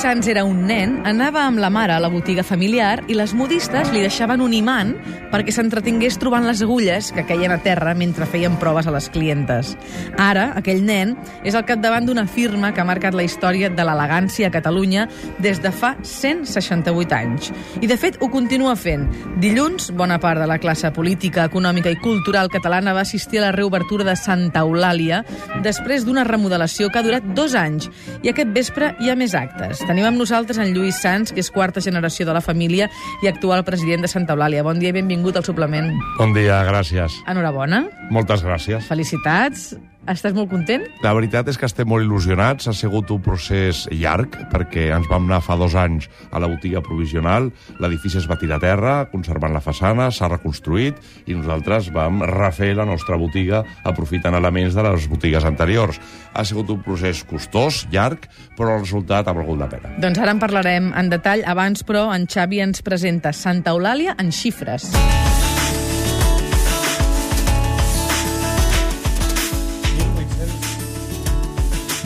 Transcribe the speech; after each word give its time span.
Sans 0.00 0.26
era 0.32 0.46
un 0.48 0.62
nen, 0.64 0.94
anava 1.04 1.42
amb 1.44 1.60
la 1.60 1.68
mare 1.68 1.92
a 1.92 2.00
la 2.00 2.08
botiga 2.08 2.40
familiar 2.40 3.02
i 3.12 3.12
les 3.18 3.34
modistes 3.36 3.90
li 3.92 4.00
deixaven 4.00 4.40
un 4.40 4.54
imant 4.56 4.94
perquè 5.28 5.52
s'entretingués 5.52 6.16
trobant 6.16 6.46
les 6.48 6.62
agulles 6.64 7.10
que 7.12 7.26
queien 7.28 7.52
a 7.52 7.58
terra 7.60 7.92
mentre 7.92 8.24
feien 8.24 8.56
proves 8.56 8.88
a 8.88 8.94
les 8.94 9.10
clientes. 9.12 9.74
Ara, 10.16 10.54
aquell 10.56 10.80
nen 10.86 11.12
és 11.44 11.52
al 11.52 11.66
capdavant 11.68 12.08
d'una 12.08 12.24
firma 12.24 12.70
que 12.72 12.80
ha 12.80 12.86
marcat 12.88 13.12
la 13.12 13.26
història 13.26 13.68
de 13.68 13.84
l'elegància 13.84 14.48
a 14.48 14.54
Catalunya 14.54 15.04
des 15.36 15.60
de 15.60 15.68
fa 15.68 15.92
168 16.00 17.18
anys. 17.18 17.52
I, 17.82 17.84
de 17.84 18.00
fet, 18.00 18.16
ho 18.24 18.30
continua 18.32 18.78
fent. 18.80 19.04
Dilluns, 19.44 19.90
bona 20.00 20.16
part 20.16 20.40
de 20.40 20.48
la 20.48 20.58
classe 20.64 20.88
política, 20.96 21.44
econòmica 21.52 21.92
i 21.92 22.00
cultural 22.00 22.48
catalana 22.48 22.96
va 22.96 23.04
assistir 23.04 23.42
a 23.42 23.50
la 23.50 23.52
reobertura 23.52 24.08
de 24.08 24.16
Santa 24.16 24.64
Eulàlia 24.64 25.20
després 25.60 26.08
d'una 26.08 26.24
remodelació 26.24 26.88
que 26.88 27.04
ha 27.04 27.06
durat 27.06 27.30
dos 27.36 27.52
anys. 27.52 27.92
I 28.24 28.32
aquest 28.32 28.56
vespre 28.56 28.94
hi 28.96 29.12
ha 29.12 29.20
més 29.20 29.36
actes. 29.36 29.84
Tenim 29.90 30.06
amb 30.06 30.20
nosaltres 30.22 30.60
en 30.62 30.68
Lluís 30.70 31.00
Sans, 31.02 31.32
que 31.34 31.42
és 31.42 31.48
quarta 31.50 31.82
generació 31.82 32.22
de 32.28 32.34
la 32.36 32.42
família 32.44 32.86
i 33.24 33.26
actual 33.26 33.64
president 33.66 34.04
de 34.06 34.10
Santa 34.12 34.36
Eulàlia. 34.36 34.62
Bon 34.62 34.78
dia 34.78 34.92
i 34.92 34.94
benvingut 34.94 35.40
al 35.40 35.42
suplement. 35.42 35.88
Bon 36.14 36.30
dia, 36.36 36.60
gràcies. 36.68 37.16
Enhorabona. 37.26 37.82
Moltes 38.14 38.44
gràcies. 38.46 38.86
Felicitats. 38.86 39.72
Estàs 40.08 40.32
molt 40.32 40.48
content? 40.48 40.86
La 41.04 41.12
veritat 41.12 41.48
és 41.52 41.58
que 41.60 41.68
estem 41.68 41.88
molt 41.90 42.06
il·lusionats. 42.06 42.64
Ha 42.70 42.72
sigut 42.76 43.10
un 43.12 43.20
procés 43.20 43.82
llarg, 43.92 44.32
perquè 44.52 44.88
ens 44.96 45.08
vam 45.10 45.26
anar 45.28 45.42
fa 45.44 45.58
dos 45.60 45.76
anys 45.76 46.08
a 46.32 46.40
la 46.40 46.48
botiga 46.48 46.80
provisional, 46.80 47.50
l'edifici 47.82 48.16
es 48.20 48.28
va 48.30 48.38
tirar 48.40 48.56
a 48.56 48.64
terra, 48.64 48.94
conservant 49.12 49.52
la 49.52 49.60
façana, 49.60 50.08
s'ha 50.10 50.30
reconstruït, 50.32 50.96
i 51.28 51.36
nosaltres 51.36 51.90
vam 51.92 52.24
refer 52.24 52.72
la 52.78 52.88
nostra 52.88 53.18
botiga 53.20 53.62
aprofitant 53.84 54.38
elements 54.38 54.74
de 54.74 54.86
les 54.88 55.08
botigues 55.10 55.44
anteriors. 55.44 56.00
Ha 56.32 56.46
sigut 56.48 56.70
un 56.72 56.80
procés 56.86 57.22
costós, 57.28 57.84
llarg, 57.92 58.24
però 58.56 58.78
el 58.78 58.86
resultat 58.86 59.28
ha 59.28 59.36
valgut 59.36 59.60
la 59.60 59.68
pena. 59.68 59.92
Doncs 60.00 60.22
ara 60.22 60.32
en 60.32 60.40
parlarem 60.40 60.94
en 60.96 61.12
detall. 61.12 61.44
Abans, 61.44 61.84
però, 61.84 62.08
en 62.14 62.24
Xavi 62.30 62.64
ens 62.64 62.80
presenta 62.86 63.34
Santa 63.36 63.76
Eulàlia 63.76 64.16
en 64.18 64.32
xifres. 64.32 64.88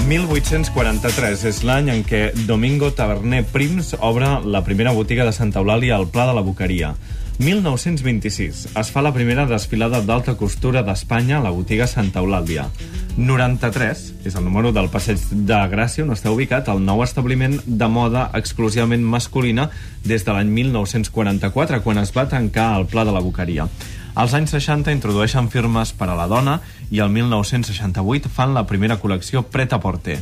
1843 0.04 1.46
és 1.48 1.58
l'any 1.64 1.86
en 1.88 2.02
què 2.04 2.26
Domingo 2.44 2.90
Taverner 2.92 3.40
Prims 3.48 3.94
obre 4.04 4.26
la 4.44 4.60
primera 4.66 4.92
botiga 4.92 5.24
de 5.24 5.32
Santa 5.32 5.62
Eulàlia 5.62 5.94
al 5.96 6.10
Pla 6.12 6.26
de 6.28 6.34
la 6.36 6.42
Boqueria. 6.44 6.90
1926 7.38 8.66
es 8.76 8.90
fa 8.92 9.02
la 9.02 9.14
primera 9.16 9.46
desfilada 9.48 10.02
d'alta 10.04 10.36
costura 10.36 10.84
d'Espanya 10.84 11.38
a 11.38 11.42
la 11.46 11.54
botiga 11.56 11.88
Santa 11.88 12.20
Eulàlia. 12.20 12.68
93 13.16 14.04
és 14.28 14.36
el 14.36 14.44
número 14.44 14.74
del 14.76 14.90
Passeig 14.92 15.24
de 15.32 15.64
Gràcia 15.72 16.04
on 16.04 16.12
està 16.12 16.34
ubicat 16.34 16.68
el 16.68 16.84
nou 16.84 17.00
establiment 17.02 17.56
de 17.64 17.88
moda 17.88 18.28
exclusivament 18.36 19.08
masculina 19.08 19.70
des 20.04 20.28
de 20.28 20.36
l'any 20.36 20.52
1944 20.52 21.80
quan 21.80 22.04
es 22.04 22.12
va 22.12 22.28
tancar 22.28 22.74
el 22.76 22.90
Pla 22.92 23.08
de 23.08 23.16
la 23.16 23.24
Boqueria. 23.24 23.70
Als 24.14 24.34
anys 24.38 24.52
60 24.54 24.92
introdueixen 24.94 25.48
firmes 25.50 25.90
per 25.98 26.06
a 26.06 26.14
la 26.14 26.28
dona 26.30 26.60
i 26.94 27.00
el 27.02 27.10
1968 27.10 28.30
fan 28.30 28.54
la 28.54 28.62
primera 28.66 29.00
col·lecció 29.02 29.42
Pret 29.50 29.74
a 29.74 29.80
Porter. 29.82 30.20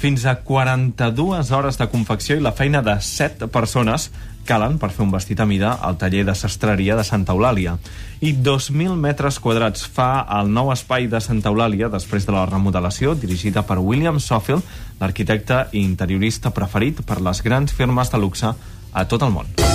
Fins 0.00 0.26
a 0.28 0.34
42 0.44 1.50
hores 1.52 1.78
de 1.80 1.86
confecció 1.92 2.36
i 2.36 2.44
la 2.44 2.52
feina 2.56 2.82
de 2.84 2.98
7 3.00 3.48
persones 3.52 4.10
calen 4.44 4.76
per 4.80 4.90
fer 4.92 5.04
un 5.04 5.12
vestit 5.12 5.40
a 5.40 5.46
mida 5.48 5.72
al 5.72 5.96
taller 6.00 6.26
de 6.28 6.34
sastreria 6.36 6.96
de 6.96 7.04
Santa 7.04 7.32
Eulàlia. 7.32 7.78
I 8.20 8.34
2.000 8.36 8.96
metres 9.00 9.40
quadrats 9.40 9.86
fa 9.88 10.26
el 10.40 10.52
nou 10.52 10.72
espai 10.72 11.08
de 11.08 11.20
Santa 11.24 11.52
Eulàlia 11.52 11.88
després 11.92 12.28
de 12.28 12.36
la 12.36 12.44
remodelació 12.48 13.14
dirigida 13.14 13.64
per 13.64 13.80
William 13.80 14.20
Sofield, 14.20 14.64
l'arquitecte 15.00 15.66
i 15.72 15.84
interiorista 15.84 16.52
preferit 16.52 17.04
per 17.08 17.22
les 17.24 17.40
grans 17.44 17.72
firmes 17.72 18.12
de 18.12 18.20
luxe 18.20 18.52
a 18.92 19.08
tot 19.08 19.24
el 19.24 19.36
món. 19.36 19.69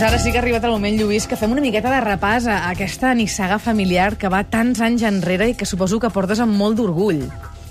Doncs 0.00 0.14
ara 0.14 0.18
sí 0.22 0.30
que 0.32 0.38
ha 0.38 0.40
arribat 0.40 0.64
el 0.64 0.72
moment, 0.72 0.94
Lluís, 0.96 1.26
que 1.28 1.36
fem 1.36 1.52
una 1.52 1.60
miqueta 1.60 1.90
de 1.92 1.98
repàs 2.00 2.46
a 2.48 2.54
aquesta 2.70 3.10
nissaga 3.12 3.58
familiar 3.60 4.14
que 4.16 4.30
va 4.32 4.38
tants 4.48 4.78
anys 4.80 5.02
enrere 5.04 5.50
i 5.50 5.52
que 5.52 5.66
suposo 5.68 5.98
que 6.00 6.08
portes 6.08 6.40
amb 6.40 6.56
molt 6.56 6.78
d'orgull. 6.78 7.18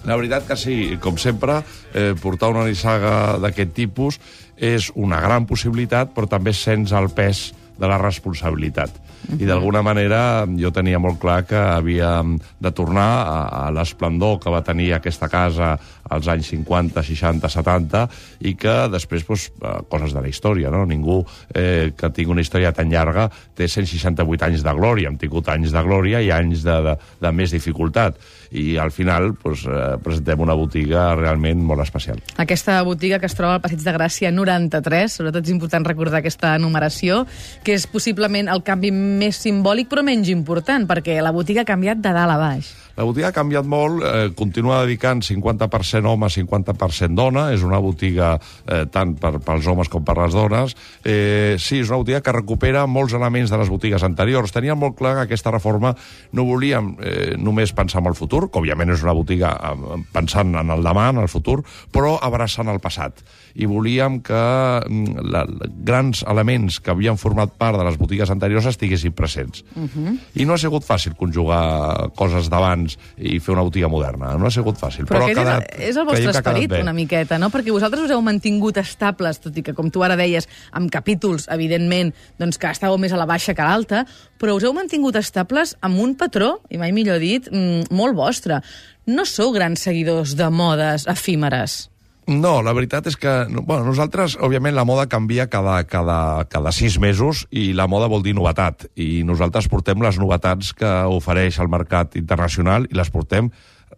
La 0.06 0.13
veritat 0.13 0.45
que 0.45 0.53
sí, 0.53 0.75
com 1.01 1.18
sempre, 1.18 1.63
eh, 1.89 2.13
portar 2.22 2.51
una 2.53 2.68
nissaga 2.68 3.39
d'aquest 3.41 3.73
tipus 3.73 4.19
és 4.62 4.91
una 4.94 5.23
gran 5.25 5.50
possibilitat, 5.50 6.13
però 6.13 6.29
també 6.29 6.53
sents 6.53 6.94
el 6.94 7.09
pes 7.09 7.47
de 7.81 7.89
la 7.89 7.97
responsabilitat. 7.97 8.94
Uh 9.19 9.35
-huh. 9.35 9.41
I 9.41 9.46
d'alguna 9.46 9.81
manera 9.81 10.46
jo 10.57 10.72
tenia 10.72 11.00
molt 11.00 11.19
clar 11.19 11.46
que 11.46 11.56
havia 11.56 12.24
de 12.59 12.72
tornar 12.72 13.12
a, 13.28 13.68
a 13.68 13.72
l'esplendor 13.72 14.40
que 14.40 14.50
va 14.50 14.63
tenir 14.63 14.94
aquesta 14.94 15.30
casa 15.30 15.78
als 16.09 16.28
anys 16.28 16.47
50, 16.47 17.03
60, 17.03 17.50
70 17.50 18.09
i 18.40 18.56
que 18.56 18.88
després, 18.91 19.25
doncs, 19.28 19.52
coses 19.90 20.13
de 20.13 20.22
la 20.22 20.28
història, 20.28 20.69
no? 20.69 20.85
Ningú 20.85 21.25
eh, 21.53 21.91
que 21.97 22.09
tingui 22.09 22.31
una 22.31 22.41
història 22.41 22.72
tan 22.72 22.90
llarga 22.90 23.30
té 23.56 23.68
168 23.68 24.46
anys 24.46 24.63
de 24.63 24.74
glòria. 24.74 25.09
Hem 25.09 25.18
tingut 25.18 25.47
anys 25.50 25.72
de 25.72 25.84
glòria 25.84 26.22
i 26.22 26.31
anys 26.31 26.63
de, 26.63 26.81
de, 26.81 26.97
de 27.22 27.31
més 27.31 27.51
dificultat. 27.51 28.18
I 28.52 28.80
al 28.82 28.92
final 28.92 29.34
doncs, 29.38 29.66
presentem 30.04 30.42
una 30.42 30.56
botiga 30.58 31.14
realment 31.20 31.62
molt 31.66 31.84
especial. 31.84 32.22
Aquesta 32.42 32.80
botiga 32.88 33.20
que 33.22 33.30
es 33.30 33.38
troba 33.38 33.58
al 33.58 33.64
Passeig 33.64 33.84
de 33.86 33.94
Gràcia 33.96 34.32
93, 34.34 35.20
sobretot 35.20 35.46
és 35.46 35.54
important 35.54 35.86
recordar 35.86 36.24
aquesta 36.24 36.56
numeració, 36.62 37.26
que 37.64 37.78
és 37.78 37.86
possiblement 37.90 38.50
el 38.50 38.64
canvi 38.66 38.92
més 38.96 39.40
simbòlic 39.44 39.90
però 39.92 40.04
menys 40.06 40.32
important, 40.34 40.88
perquè 40.90 41.20
la 41.22 41.36
botiga 41.36 41.66
ha 41.66 41.70
canviat 41.70 42.02
de 42.02 42.14
dalt 42.16 42.36
a 42.36 42.40
baix. 42.42 42.74
La 43.00 43.06
botiga 43.08 43.30
ha 43.30 43.32
canviat 43.32 43.64
molt, 43.64 44.02
eh, 44.04 44.32
continua 44.36 44.82
dedicant 44.84 45.22
50% 45.24 46.10
home, 46.10 46.28
50% 46.28 47.16
dona, 47.16 47.46
és 47.56 47.62
una 47.64 47.78
botiga 47.80 48.34
eh, 48.68 48.82
tant 48.92 49.14
per, 49.16 49.38
pels 49.40 49.68
homes 49.72 49.88
com 49.88 50.04
per 50.04 50.18
les 50.18 50.36
dones. 50.36 50.76
Eh, 51.08 51.56
sí, 51.64 51.80
és 51.80 51.88
una 51.88 52.02
botiga 52.02 52.20
que 52.20 52.34
recupera 52.36 52.84
molts 52.92 53.16
elements 53.16 53.54
de 53.54 53.60
les 53.62 53.72
botigues 53.72 54.04
anteriors. 54.04 54.52
Teníem 54.52 54.76
molt 54.76 54.98
clar 55.00 55.14
que 55.16 55.30
aquesta 55.30 55.54
reforma 55.56 55.94
no 56.36 56.44
volíem 56.44 56.90
eh, 57.00 57.38
només 57.40 57.72
pensar 57.72 58.02
en 58.04 58.10
el 58.12 58.18
futur, 58.20 58.50
que 58.50 58.60
òbviament 58.60 58.92
és 58.92 59.06
una 59.08 59.16
botiga 59.16 59.54
eh, 59.56 60.02
pensant 60.12 60.52
en 60.60 60.76
el 60.76 60.84
demà, 60.84 61.08
en 61.14 61.24
el 61.24 61.31
futur, 61.31 61.62
però 61.96 62.18
abraçant 62.20 62.68
el 62.68 62.84
passat. 62.84 63.24
I 63.56 63.72
volíem 63.72 64.20
que 64.28 64.44
mm, 64.84 65.24
la, 65.31 65.46
grans 65.88 66.26
elements 66.28 66.81
que 66.84 66.92
havien 66.92 67.16
format 67.16 67.56
part 67.56 67.80
de 67.80 67.88
les 67.88 67.96
botigues 67.96 68.36
anteriors 68.36 68.68
estiguessin 68.68 69.16
presents. 69.16 69.64
Uh 69.72 69.88
-huh. 69.88 70.20
I 70.36 70.44
no 70.44 70.54
ha 70.54 70.58
sigut 70.60 70.84
fàcil 70.84 71.16
conjugar 71.16 72.12
coses 72.20 72.50
d'abans 72.50 72.88
i 73.17 73.38
fer 73.44 73.53
una 73.55 73.66
botiga 73.67 73.89
moderna. 73.91 74.31
No 74.39 74.47
ha 74.47 74.53
sigut 74.53 74.79
fàcil. 74.79 75.07
Però, 75.09 75.19
però 75.19 75.27
ha 75.27 75.35
quedat, 75.35 75.67
és, 75.75 75.91
és 75.91 76.00
el 76.00 76.07
vostre 76.07 76.33
esperit, 76.33 76.75
una 76.79 76.95
miqueta, 76.95 77.39
no? 77.41 77.51
Perquè 77.53 77.73
vosaltres 77.75 78.07
us 78.07 78.16
heu 78.16 78.23
mantingut 78.25 78.79
estables, 78.81 79.41
tot 79.44 79.57
i 79.59 79.66
que, 79.66 79.75
com 79.77 79.91
tu 79.94 80.03
ara 80.05 80.17
deies, 80.19 80.50
amb 80.77 80.91
capítols, 80.94 81.50
evidentment, 81.53 82.13
doncs 82.41 82.61
que 82.61 82.72
estàveu 82.72 83.00
més 83.01 83.13
a 83.13 83.19
la 83.19 83.27
baixa 83.29 83.55
que 83.57 83.66
a 83.66 83.69
l'alta, 83.69 84.05
però 84.39 84.55
us 84.57 84.66
heu 84.66 84.75
mantingut 84.77 85.19
estables 85.19 85.75
amb 85.85 86.00
un 86.01 86.16
patró, 86.19 86.57
i 86.69 86.81
mai 86.81 86.95
millor 86.95 87.22
dit, 87.22 87.51
mm, 87.51 87.91
molt 87.95 88.17
vostre. 88.17 88.61
No 89.09 89.25
sou 89.25 89.53
grans 89.56 89.81
seguidors 89.81 90.35
de 90.38 90.50
modes 90.53 91.07
efímeres. 91.09 91.89
No, 92.29 92.59
la 92.62 92.75
veritat 92.78 93.07
és 93.09 93.16
que... 93.17 93.31
Bueno, 93.50 93.88
nosaltres, 93.88 94.35
òbviament, 94.38 94.75
la 94.78 94.85
moda 94.85 95.07
canvia 95.09 95.47
cada, 95.50 95.79
cada, 95.90 96.45
cada 96.45 96.72
sis 96.75 97.00
mesos 97.01 97.47
i 97.50 97.72
la 97.73 97.88
moda 97.90 98.09
vol 98.12 98.22
dir 98.22 98.35
novetat. 98.38 98.85
I 99.01 99.23
nosaltres 99.25 99.66
portem 99.72 100.03
les 100.06 100.19
novetats 100.22 100.69
que 100.78 100.91
ofereix 101.09 101.57
el 101.57 101.72
mercat 101.73 102.19
internacional 102.22 102.85
i 102.85 103.00
les 103.00 103.09
portem 103.09 103.50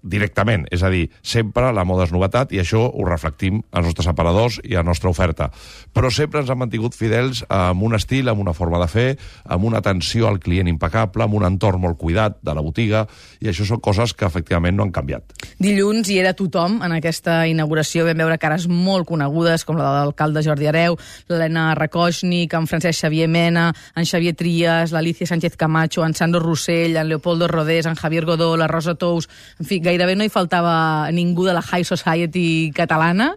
directament, 0.01 0.65
és 0.71 0.83
a 0.83 0.89
dir, 0.89 1.07
sempre 1.21 1.71
la 1.73 1.85
moda 1.85 2.07
és 2.07 2.13
novetat 2.13 2.51
i 2.55 2.59
això 2.61 2.83
ho 2.89 3.05
reflectim 3.05 3.61
als 3.71 3.85
nostres 3.85 4.09
aparadors 4.09 4.59
i 4.63 4.73
a 4.75 4.81
la 4.81 4.89
nostra 4.89 5.11
oferta. 5.11 5.51
Però 5.93 6.09
sempre 6.11 6.41
ens 6.41 6.49
han 6.49 6.59
mantingut 6.61 6.97
fidels 6.97 7.43
amb 7.49 7.83
un 7.85 7.95
estil, 7.95 8.29
amb 8.29 8.41
una 8.41 8.55
forma 8.57 8.79
de 8.81 8.87
fer, 8.91 9.07
amb 9.45 9.65
una 9.67 9.81
atenció 9.81 10.27
al 10.27 10.39
client 10.39 10.69
impecable, 10.71 11.23
amb 11.23 11.37
un 11.37 11.45
entorn 11.45 11.81
molt 11.81 11.99
cuidat 12.01 12.39
de 12.41 12.55
la 12.55 12.63
botiga, 12.65 13.05
i 13.39 13.49
això 13.51 13.65
són 13.67 13.81
coses 13.83 14.13
que 14.17 14.25
efectivament 14.25 14.77
no 14.77 14.87
han 14.87 14.93
canviat. 14.95 15.35
Dilluns 15.61 16.09
hi 16.09 16.19
era 16.21 16.33
tothom 16.37 16.79
en 16.81 16.97
aquesta 16.97 17.41
inauguració, 17.49 18.05
vam 18.07 18.23
veure 18.23 18.39
cares 18.41 18.67
molt 18.67 19.07
conegudes, 19.09 19.65
com 19.65 19.77
la 19.77 19.85
de 19.85 19.93
l'alcalde 19.99 20.43
Jordi 20.45 20.69
Areu, 20.71 20.97
l'Helena 21.29 21.71
Rakoshnik, 21.77 22.53
en 22.57 22.67
Francesc 22.69 23.05
Xavier 23.05 23.29
Mena, 23.29 23.69
en 23.95 24.07
Xavier 24.07 24.33
Trias, 24.37 24.91
l'Alicia 24.95 25.29
Sánchez 25.29 25.57
Camacho, 25.57 26.05
en 26.05 26.15
Sandro 26.17 26.41
Rossell, 26.41 26.97
en 26.97 27.09
Leopoldo 27.09 27.47
Rodés, 27.47 27.85
en 27.85 27.95
Javier 27.95 28.25
Godó, 28.25 28.55
la 28.57 28.67
Rosa 28.67 28.95
Tous, 28.95 29.29
en 29.59 29.65
fi, 29.65 29.81
gairebé 29.91 30.15
no 30.15 30.23
hi 30.23 30.31
faltava 30.31 31.11
ningú 31.11 31.45
de 31.47 31.55
la 31.57 31.61
High 31.61 31.85
Society 31.87 32.71
catalana. 32.75 33.35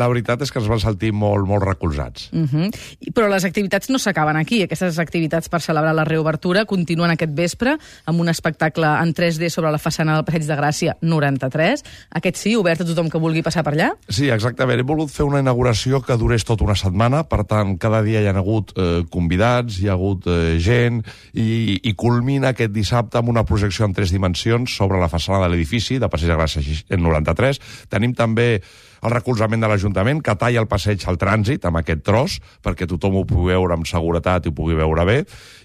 La 0.00 0.08
veritat 0.10 0.42
és 0.42 0.52
que 0.52 0.60
ens 0.60 0.68
van 0.70 0.80
sentir 0.82 1.12
molt, 1.14 1.46
molt 1.48 1.64
recolzats. 1.64 2.30
Uh 2.32 2.46
-huh. 2.50 2.70
Però 3.14 3.28
les 3.28 3.44
activitats 3.44 3.90
no 3.90 3.98
s'acaben 3.98 4.36
aquí. 4.36 4.62
Aquestes 4.62 4.98
activitats 4.98 5.48
per 5.48 5.60
celebrar 5.60 5.94
la 5.94 6.04
reobertura 6.04 6.64
continuen 6.64 7.10
aquest 7.10 7.32
vespre 7.34 7.76
amb 8.04 8.20
un 8.20 8.28
espectacle 8.28 8.86
en 8.86 9.14
3D 9.14 9.48
sobre 9.50 9.70
la 9.70 9.78
façana 9.78 10.14
del 10.14 10.24
Passeig 10.24 10.46
de 10.46 10.56
Gràcia 10.56 10.96
93. 11.00 11.84
Aquest 12.10 12.36
sí, 12.36 12.56
obert 12.56 12.80
a 12.80 12.84
tothom 12.84 13.08
que 13.10 13.18
vulgui 13.18 13.42
passar 13.42 13.62
per 13.62 13.74
allà? 13.74 13.92
Sí, 14.08 14.30
exactament. 14.30 14.80
He 14.80 14.82
volgut 14.82 15.10
fer 15.10 15.24
una 15.24 15.40
inauguració 15.40 16.00
que 16.02 16.16
durés 16.16 16.44
tota 16.44 16.64
una 16.64 16.74
setmana, 16.74 17.24
per 17.24 17.44
tant, 17.44 17.78
cada 17.78 18.02
dia 18.02 18.20
hi 18.20 18.26
ha 18.26 18.36
hagut 18.36 18.72
eh, 18.76 19.04
convidats, 19.10 19.78
hi 19.80 19.88
ha 19.88 19.92
hagut 19.92 20.26
eh, 20.26 20.58
gent, 20.58 21.02
i, 21.32 21.80
i 21.82 21.94
culmina 21.94 22.48
aquest 22.54 22.72
dissabte 22.72 23.18
amb 23.18 23.28
una 23.28 23.44
projecció 23.44 23.84
en 23.84 23.94
tres 23.94 24.10
dimensions 24.14 24.76
sobre 24.76 25.00
la 25.00 25.08
façana 25.08 25.42
de 25.44 25.52
l'edifici 25.52 25.98
de 25.98 26.08
Passeig 26.08 26.32
de 26.32 26.38
Gràcia 26.38 26.98
93. 26.98 27.60
Tenim 27.92 28.14
també 28.14 28.62
el 29.04 29.12
recolzament 29.12 29.62
de 29.62 29.68
l'Ajuntament, 29.70 30.22
que 30.24 30.34
talla 30.40 30.62
el 30.62 30.68
passeig 30.70 31.04
al 31.10 31.18
trànsit 31.20 31.66
amb 31.68 31.80
aquest 31.80 32.02
tros, 32.06 32.38
perquè 32.64 32.88
tothom 32.90 33.20
ho 33.20 33.24
pugui 33.28 33.52
veure 33.52 33.76
amb 33.76 33.88
seguretat 33.88 34.46
i 34.46 34.52
ho 34.52 34.56
pugui 34.56 34.78
veure 34.78 35.04
bé, 35.08 35.18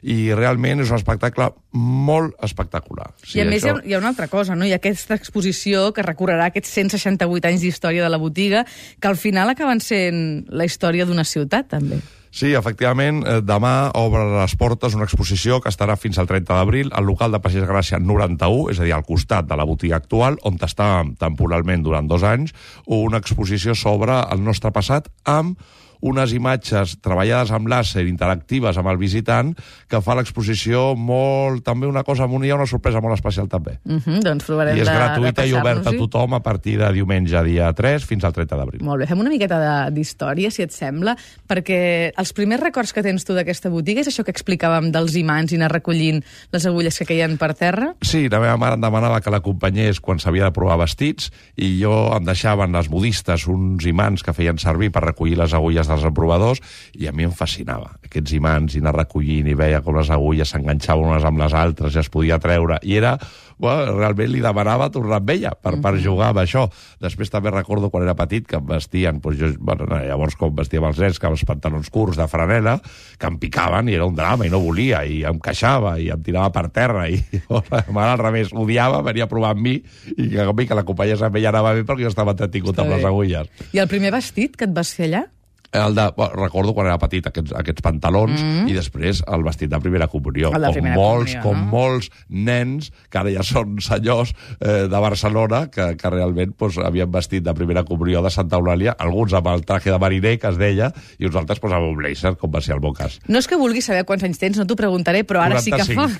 i 0.04 0.34
realment 0.36 0.84
és 0.84 0.92
un 0.92 1.00
espectacle 1.00 1.50
molt 1.74 2.36
espectacular. 2.46 3.12
Sí, 3.24 3.40
I 3.40 3.46
a 3.46 3.50
més 3.50 3.64
això... 3.64 3.78
hi, 3.80 3.80
ha, 3.80 3.88
hi 3.88 3.96
ha 3.96 4.04
una 4.04 4.12
altra 4.14 4.30
cosa, 4.32 4.58
no? 4.60 4.68
Hi 4.68 4.76
ha 4.76 4.82
aquesta 4.82 5.18
exposició 5.20 5.90
que 5.96 6.06
recorrerà 6.06 6.50
aquests 6.52 6.76
168 6.82 7.52
anys 7.52 7.66
d'història 7.66 8.06
de 8.06 8.12
la 8.12 8.22
botiga, 8.22 8.66
que 9.00 9.12
al 9.12 9.20
final 9.20 9.52
acaben 9.56 9.84
sent 9.84 10.48
la 10.50 10.68
història 10.68 11.08
d'una 11.08 11.28
ciutat, 11.28 11.72
també. 11.72 12.02
Sí, 12.30 12.52
efectivament, 12.54 13.24
eh, 13.26 13.40
demà 13.42 13.90
obre 13.98 14.22
les 14.36 14.54
portes 14.56 14.94
una 14.94 15.08
exposició 15.08 15.58
que 15.64 15.72
estarà 15.74 15.96
fins 15.98 16.20
al 16.22 16.28
30 16.30 16.54
d'abril 16.54 16.92
al 16.94 17.08
local 17.10 17.34
de 17.34 17.40
Passeig 17.42 17.66
Gràcia 17.66 17.98
91, 17.98 18.70
és 18.70 18.80
a 18.80 18.86
dir, 18.86 18.94
al 18.94 19.06
costat 19.08 19.48
de 19.50 19.58
la 19.58 19.66
botiga 19.66 19.98
actual, 19.98 20.38
on 20.46 20.62
està 20.62 20.92
temporalment 21.18 21.84
durant 21.84 22.08
dos 22.08 22.24
anys, 22.24 22.54
una 22.86 23.18
exposició 23.18 23.74
sobre 23.74 24.22
el 24.30 24.44
nostre 24.46 24.70
passat 24.72 25.10
amb 25.26 25.58
unes 26.02 26.34
imatges 26.34 26.96
treballades 27.04 27.52
amb 27.56 27.70
làser, 27.72 28.06
interactives 28.08 28.78
amb 28.80 28.92
el 28.92 29.00
visitant, 29.02 29.54
que 29.90 30.02
fa 30.04 30.16
l'exposició 30.20 30.94
molt... 30.96 31.64
també 31.66 31.88
una 31.90 32.04
cosa, 32.08 32.28
hi 32.30 32.52
ha 32.52 32.56
una 32.56 32.68
sorpresa 32.70 33.02
molt 33.04 33.18
especial 33.18 33.50
també. 33.50 33.80
Uh 33.86 34.00
-huh, 34.00 34.22
doncs 34.24 34.46
provarem 34.46 34.78
I 34.78 34.82
és 34.82 34.88
de, 34.88 34.96
gratuïta 34.96 35.42
de 35.44 35.50
i 35.50 35.54
oberta 35.54 35.90
a 35.90 35.98
tothom 35.98 36.34
a 36.34 36.42
partir 36.42 36.78
de 36.80 36.92
diumenge, 36.94 37.44
dia 37.44 37.72
3, 37.74 38.06
fins 38.06 38.24
al 38.24 38.34
30 38.34 38.56
d'abril. 38.56 38.84
Molt 38.84 39.02
bé, 39.02 39.08
fem 39.08 39.20
una 39.20 39.30
miqueta 39.30 39.90
d'història, 39.90 40.52
si 40.52 40.64
et 40.64 40.72
sembla, 40.72 41.16
perquè 41.48 42.12
els 42.16 42.34
primers 42.34 42.62
records 42.62 42.94
que 42.94 43.04
tens 43.04 43.26
tu 43.26 43.34
d'aquesta 43.34 43.70
botiga 43.70 44.02
és 44.02 44.08
això 44.08 44.24
que 44.24 44.32
explicàvem 44.32 44.92
dels 44.92 45.16
imants 45.16 45.52
i 45.52 45.56
anar 45.56 45.72
recollint 45.72 46.24
les 46.52 46.66
agulles 46.66 46.98
que 46.98 47.06
caien 47.06 47.38
per 47.38 47.54
terra? 47.54 47.94
Sí, 48.02 48.30
la 48.30 48.40
meva 48.40 48.58
mare 48.58 48.76
em 48.76 48.82
demanava 48.82 49.20
que 49.22 49.32
l'acompanyés 49.34 50.00
quan 50.00 50.20
s'havia 50.20 50.46
de 50.46 50.56
provar 50.56 50.78
vestits 50.78 51.32
i 51.58 51.82
jo 51.82 52.16
em 52.16 52.26
deixaven 52.26 52.72
les 52.72 52.90
modistes 52.90 53.48
uns 53.48 53.86
imants 53.86 54.24
que 54.24 54.34
feien 54.34 54.58
servir 54.58 54.92
per 54.92 55.04
recollir 55.04 55.38
les 55.38 55.54
agulles 55.54 55.89
dels 55.90 56.06
emprovadors 56.08 56.62
i 56.98 57.10
a 57.10 57.14
mi 57.16 57.28
em 57.28 57.36
fascinava. 57.36 57.96
Aquests 58.06 58.38
imants 58.38 58.78
i 58.78 58.84
anar 58.84 58.96
recollint 58.98 59.50
i 59.50 59.58
veia 59.58 59.84
com 59.86 59.98
les 59.98 60.10
agulles 60.14 60.54
s'enganxaven 60.54 61.10
unes 61.10 61.28
amb 61.28 61.42
les 61.42 61.56
altres 61.58 61.96
i 61.96 62.02
es 62.04 62.10
podia 62.14 62.40
treure 62.42 62.80
i 62.84 62.98
era, 63.00 63.16
bueno, 63.60 63.98
realment 63.98 64.32
li 64.32 64.42
demanava 64.44 64.88
tornar 64.94 65.20
amb 65.20 65.34
ella 65.34 65.52
per, 65.54 65.76
per 65.84 65.94
jugar 66.00 66.32
amb 66.32 66.42
això. 66.42 66.66
Després 67.04 67.32
també 67.34 67.52
recordo 67.54 67.92
quan 67.92 68.06
era 68.06 68.16
petit 68.18 68.48
que 68.48 68.58
em 68.58 68.66
vestien 68.70 69.20
doncs 69.20 69.40
jo, 69.40 69.52
bueno, 69.60 69.86
no, 69.90 70.00
llavors 70.00 70.38
com 70.40 70.56
vestíem 70.56 70.88
els 70.88 71.02
nens 71.04 71.20
que 71.20 71.28
amb 71.28 71.38
els 71.38 71.46
pantalons 71.48 71.92
curts 71.94 72.18
de 72.20 72.28
franela 72.32 72.78
que 73.20 73.28
em 73.28 73.40
picaven 73.42 73.92
i 73.92 73.98
era 73.98 74.08
un 74.08 74.16
drama 74.16 74.48
i 74.48 74.54
no 74.54 74.62
volia 74.64 75.04
i 75.04 75.22
em 75.28 75.42
queixava 75.44 75.98
i 76.00 76.10
em 76.14 76.24
tirava 76.24 76.54
per 76.56 76.70
terra 76.74 77.08
i 77.12 77.20
mare 77.96 78.14
al 78.14 78.22
revés, 78.24 78.54
odiava, 78.56 79.04
venia 79.06 79.28
a 79.28 79.32
provar 79.32 79.52
amb 79.56 79.66
mi 79.66 79.76
i 80.16 80.30
que, 80.32 80.48
que 80.64 80.80
l'acompanyés 80.80 81.26
amb 81.26 81.36
ella 81.36 81.52
anava 81.52 81.76
bé 81.76 81.84
perquè 81.84 82.08
jo 82.08 82.14
estava 82.14 82.36
entretingut 82.38 82.80
amb 82.80 82.96
les 82.96 83.06
agulles. 83.06 83.52
I 83.76 83.84
el 83.84 83.92
primer 83.92 84.14
vestit 84.16 84.56
que 84.56 84.70
et 84.70 84.76
vas 84.76 84.94
fer 84.96 85.10
allà? 85.10 85.26
El 85.72 85.96
de, 85.96 86.06
recordo 86.34 86.74
quan 86.74 86.88
era 86.88 86.98
petit 87.02 87.28
aquests, 87.30 87.54
aquests 87.56 87.84
pantalons 87.86 88.42
mm 88.42 88.48
-hmm. 88.48 88.70
i 88.70 88.74
després 88.74 89.24
el 89.28 89.44
vestit 89.44 89.70
de 89.70 89.80
primera 89.80 90.08
comunió 90.08 90.50
de 90.50 90.60
com 90.60 90.74
primera 90.74 90.96
molts, 90.96 91.36
comunió, 91.36 91.44
com 91.44 91.58
no? 91.58 91.66
molts 91.66 92.10
nens 92.30 92.92
que 93.10 93.18
ara 93.18 93.32
ja 93.32 93.44
són 93.44 93.80
senyors 93.80 94.34
eh, 94.60 94.88
de 94.90 95.00
Barcelona 95.00 95.68
que, 95.70 95.96
que 95.96 96.10
realment 96.10 96.54
pues, 96.58 96.78
havien 96.78 97.12
vestit 97.12 97.44
de 97.44 97.54
primera 97.54 97.84
comunió 97.84 98.22
de 98.22 98.30
Santa 98.30 98.58
Eulàlia 98.58 98.96
alguns 98.98 99.34
amb 99.34 99.48
el 99.48 99.66
traje 99.66 99.92
de 99.92 100.00
mariner 100.00 100.40
que 100.40 100.48
es 100.48 100.58
deia 100.58 100.94
i 101.18 101.26
uns 101.26 101.36
altres 101.36 101.60
pues, 101.60 101.74
amb 101.74 101.86
un 101.88 101.96
blazer 101.96 102.36
com 102.36 102.52
va 102.52 102.62
ser 102.62 102.76
el 102.76 102.82
meu 102.82 102.94
cas 102.94 103.20
No 103.28 103.38
és 103.38 103.48
que 103.48 103.58
vulgui 103.60 103.82
saber 103.82 104.06
quants 104.06 104.24
anys 104.24 104.40
tens, 104.42 104.58
no 104.58 104.66
t'ho 104.66 104.76
preguntaré, 104.76 105.24
però 105.24 105.44
ara 105.44 105.62
sí 105.62 105.72
que 105.72 105.84
fa. 105.86 106.08
45. 106.08 106.20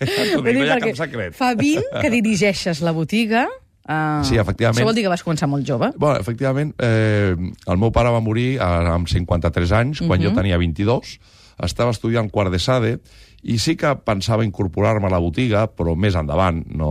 Ja 0.10 0.24
dic, 0.24 0.44
no 0.44 0.64
hi 0.64 0.68
ha 0.68 0.76
perquè 0.76 0.92
cap 0.92 1.02
secret. 1.04 1.34
Fa 1.36 1.50
20 1.58 2.00
que 2.00 2.12
dirigeixes 2.12 2.80
la 2.84 2.94
botiga. 2.96 3.46
Uh, 3.88 4.22
Sí, 4.22 4.36
efectivament. 4.36 4.76
Això 4.78 4.84
vol 4.86 4.94
dir 4.94 5.02
que 5.06 5.08
vas 5.12 5.24
començar 5.24 5.48
molt 5.48 5.64
jove? 5.66 5.90
Bueno, 5.96 6.20
efectivament, 6.20 6.74
eh, 6.78 7.34
el 7.66 7.78
meu 7.80 7.90
pare 7.90 8.10
va 8.12 8.20
morir 8.20 8.56
eh, 8.58 8.62
amb 8.62 9.08
53 9.08 9.72
anys, 9.72 10.02
quan 10.06 10.20
Mhm. 10.20 10.28
jo 10.28 10.34
tenia 10.34 10.58
22. 10.58 11.18
Estava 11.62 11.90
estudiant 11.90 12.30
quart 12.30 12.50
de 12.52 12.58
SADE 12.58 13.00
i 13.42 13.56
sí 13.58 13.76
que 13.80 13.92
pensava 14.04 14.44
incorporar-me 14.44 15.08
a 15.08 15.12
la 15.12 15.20
botiga, 15.22 15.64
però 15.72 15.94
més 15.96 16.16
endavant. 16.18 16.60
No 16.76 16.90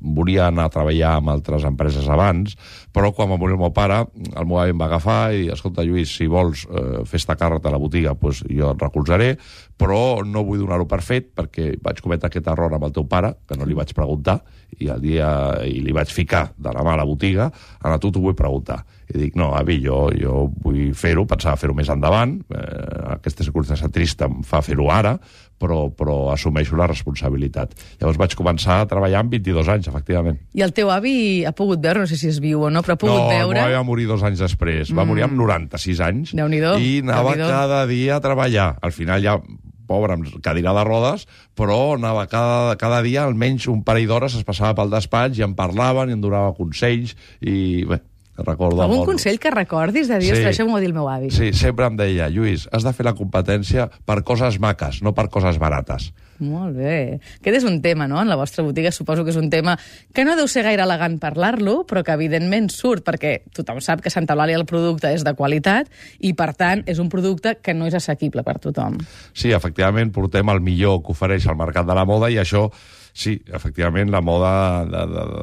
volia 0.00 0.48
anar 0.48 0.66
a 0.66 0.72
treballar 0.74 1.12
amb 1.20 1.30
altres 1.36 1.66
empreses 1.68 2.08
abans, 2.10 2.56
però 2.94 3.12
quan 3.14 3.30
va 3.30 3.38
morir 3.38 3.54
el 3.54 3.62
meu 3.62 3.70
pare, 3.74 4.00
el 4.34 4.48
meu 4.50 4.58
avi 4.58 4.74
em 4.74 4.80
va 4.80 4.88
agafar 4.90 5.20
i, 5.36 5.46
escolta, 5.54 5.84
Lluís, 5.86 6.10
si 6.18 6.26
vols 6.30 6.66
eh, 6.66 7.04
fer-te 7.06 7.38
càrrec 7.38 7.62
de 7.62 7.74
la 7.74 7.80
botiga, 7.80 8.16
pues, 8.18 8.42
jo 8.50 8.72
et 8.74 8.82
recolzaré, 8.82 9.34
però 9.78 10.22
no 10.26 10.44
vull 10.46 10.62
donar-ho 10.62 10.86
per 10.90 11.00
fet 11.02 11.30
perquè 11.34 11.72
vaig 11.82 12.02
cometre 12.02 12.30
aquest 12.30 12.50
error 12.50 12.74
amb 12.74 12.88
el 12.88 12.94
teu 12.94 13.06
pare, 13.10 13.34
que 13.46 13.58
no 13.58 13.66
li 13.66 13.78
vaig 13.78 13.94
preguntar, 13.94 14.40
i 14.80 14.90
el 14.90 15.00
dia 15.02 15.28
i 15.66 15.78
li 15.84 15.94
vaig 15.94 16.10
ficar 16.10 16.48
de 16.58 16.72
la 16.74 16.82
mà 16.82 16.94
a 16.94 17.00
la 17.02 17.06
botiga, 17.06 17.48
ara 17.82 17.98
tu 18.02 18.10
t'ho 18.10 18.22
vull 18.22 18.36
preguntar. 18.38 18.82
I 19.12 19.18
dic, 19.20 19.34
no, 19.38 19.52
avi, 19.54 19.76
jo, 19.84 20.08
jo 20.16 20.46
vull 20.64 20.94
fer-ho, 20.96 21.26
pensava 21.28 21.58
fer-ho 21.60 21.74
més 21.76 21.90
endavant, 21.92 22.38
eh, 22.56 23.14
aquesta 23.14 23.44
circumstància 23.46 23.90
trista 23.92 24.30
em 24.30 24.40
fa 24.46 24.62
fer-ho 24.64 24.88
ara, 24.90 25.18
però, 25.58 25.88
però 25.94 26.16
assumeixo 26.32 26.76
la 26.78 26.88
responsabilitat. 26.90 27.74
Llavors 28.00 28.20
vaig 28.20 28.36
començar 28.38 28.80
a 28.82 28.88
treballar 28.90 29.22
amb 29.24 29.34
22 29.34 29.70
anys, 29.74 29.90
efectivament. 29.92 30.40
I 30.54 30.64
el 30.66 30.74
teu 30.76 30.90
avi 30.92 31.16
ha 31.46 31.54
pogut 31.56 31.82
veure, 31.84 32.04
no 32.04 32.10
sé 32.10 32.18
si 32.20 32.30
és 32.30 32.40
viu 32.42 32.66
o 32.66 32.72
no, 32.72 32.84
però 32.84 32.98
ha 32.98 33.00
pogut 33.00 33.22
no, 33.22 33.28
veure... 33.32 33.62
avi 33.64 33.78
va 33.78 33.84
morir 33.86 34.08
dos 34.10 34.24
anys 34.26 34.42
després. 34.44 34.94
Va 34.94 35.06
morir 35.08 35.26
amb 35.28 35.38
96 35.38 36.02
anys. 36.04 36.34
Déu-n'hi-do, 36.36 36.76
I 36.78 36.98
anava 37.06 37.36
cada 37.40 37.84
dia 37.90 38.18
a 38.18 38.24
treballar. 38.24 38.74
Al 38.84 38.94
final 38.96 39.22
ja 39.24 39.38
pobre, 39.86 40.16
amb 40.16 40.28
cadira 40.44 40.72
de 40.76 40.84
rodes, 40.86 41.26
però 41.56 41.94
anava 41.98 42.26
cada, 42.30 42.76
cada 42.80 43.02
dia 43.04 43.24
almenys 43.24 43.68
un 43.70 43.82
parell 43.84 44.08
d'hores 44.08 44.38
es 44.38 44.46
passava 44.46 44.74
pel 44.78 44.92
despatx 44.92 45.38
i 45.38 45.44
em 45.46 45.54
parlaven 45.56 46.10
i 46.10 46.16
em 46.16 46.22
donava 46.24 46.54
consells 46.56 47.14
i 47.44 47.84
bé, 47.88 48.00
recordo 48.36 48.82
Algun 48.82 48.98
molt. 48.98 49.10
consell 49.10 49.38
que 49.38 49.50
recordis 49.50 50.08
de 50.08 50.18
dir, 50.18 50.34
Sí. 50.36 50.42
això 50.42 50.66
m'ho 50.66 50.74
va 50.74 50.80
dir 50.80 50.88
el 50.88 50.94
meu 50.94 51.08
avi. 51.08 51.30
Sí, 51.30 51.52
sempre 51.52 51.86
em 51.86 51.96
deia, 51.96 52.28
Lluís, 52.28 52.68
has 52.72 52.82
de 52.82 52.92
fer 52.92 53.04
la 53.06 53.14
competència 53.14 53.90
per 54.04 54.22
coses 54.24 54.58
maques, 54.60 55.02
no 55.02 55.14
per 55.14 55.28
coses 55.30 55.58
barates. 55.58 56.12
Molt 56.40 56.74
bé. 56.76 57.20
Aquest 57.38 57.58
és 57.58 57.64
un 57.64 57.80
tema, 57.80 58.08
no?, 58.08 58.20
en 58.20 58.28
la 58.28 58.34
vostra 58.34 58.64
botiga. 58.64 58.90
Suposo 58.90 59.22
que 59.22 59.30
és 59.30 59.36
un 59.36 59.50
tema 59.50 59.78
que 60.12 60.24
no 60.24 60.34
deu 60.34 60.48
ser 60.48 60.64
gaire 60.64 60.82
elegant 60.82 61.20
parlar-lo, 61.20 61.86
però 61.86 62.02
que 62.02 62.10
evidentment 62.10 62.70
surt 62.70 63.04
perquè 63.06 63.42
tothom 63.54 63.80
sap 63.80 64.00
que 64.02 64.10
Santa 64.10 64.34
Eulàlia 64.34 64.56
el 64.58 64.66
producte 64.66 65.12
és 65.14 65.22
de 65.22 65.32
qualitat 65.34 65.86
i, 66.18 66.32
per 66.34 66.54
tant, 66.54 66.82
és 66.86 66.98
un 66.98 67.08
producte 67.08 67.54
que 67.62 67.72
no 67.72 67.86
és 67.86 67.94
assequible 67.94 68.42
per 68.42 68.58
tothom. 68.58 68.98
Sí, 69.32 69.52
efectivament, 69.52 70.10
portem 70.10 70.48
el 70.50 70.60
millor 70.60 71.02
que 71.04 71.12
ofereix 71.12 71.46
el 71.46 71.56
mercat 71.56 71.86
de 71.86 71.94
la 71.94 72.04
moda 72.04 72.28
i 72.30 72.34
això, 72.42 72.66
sí, 73.14 73.40
efectivament, 73.46 74.10
la 74.10 74.20
moda 74.20 74.84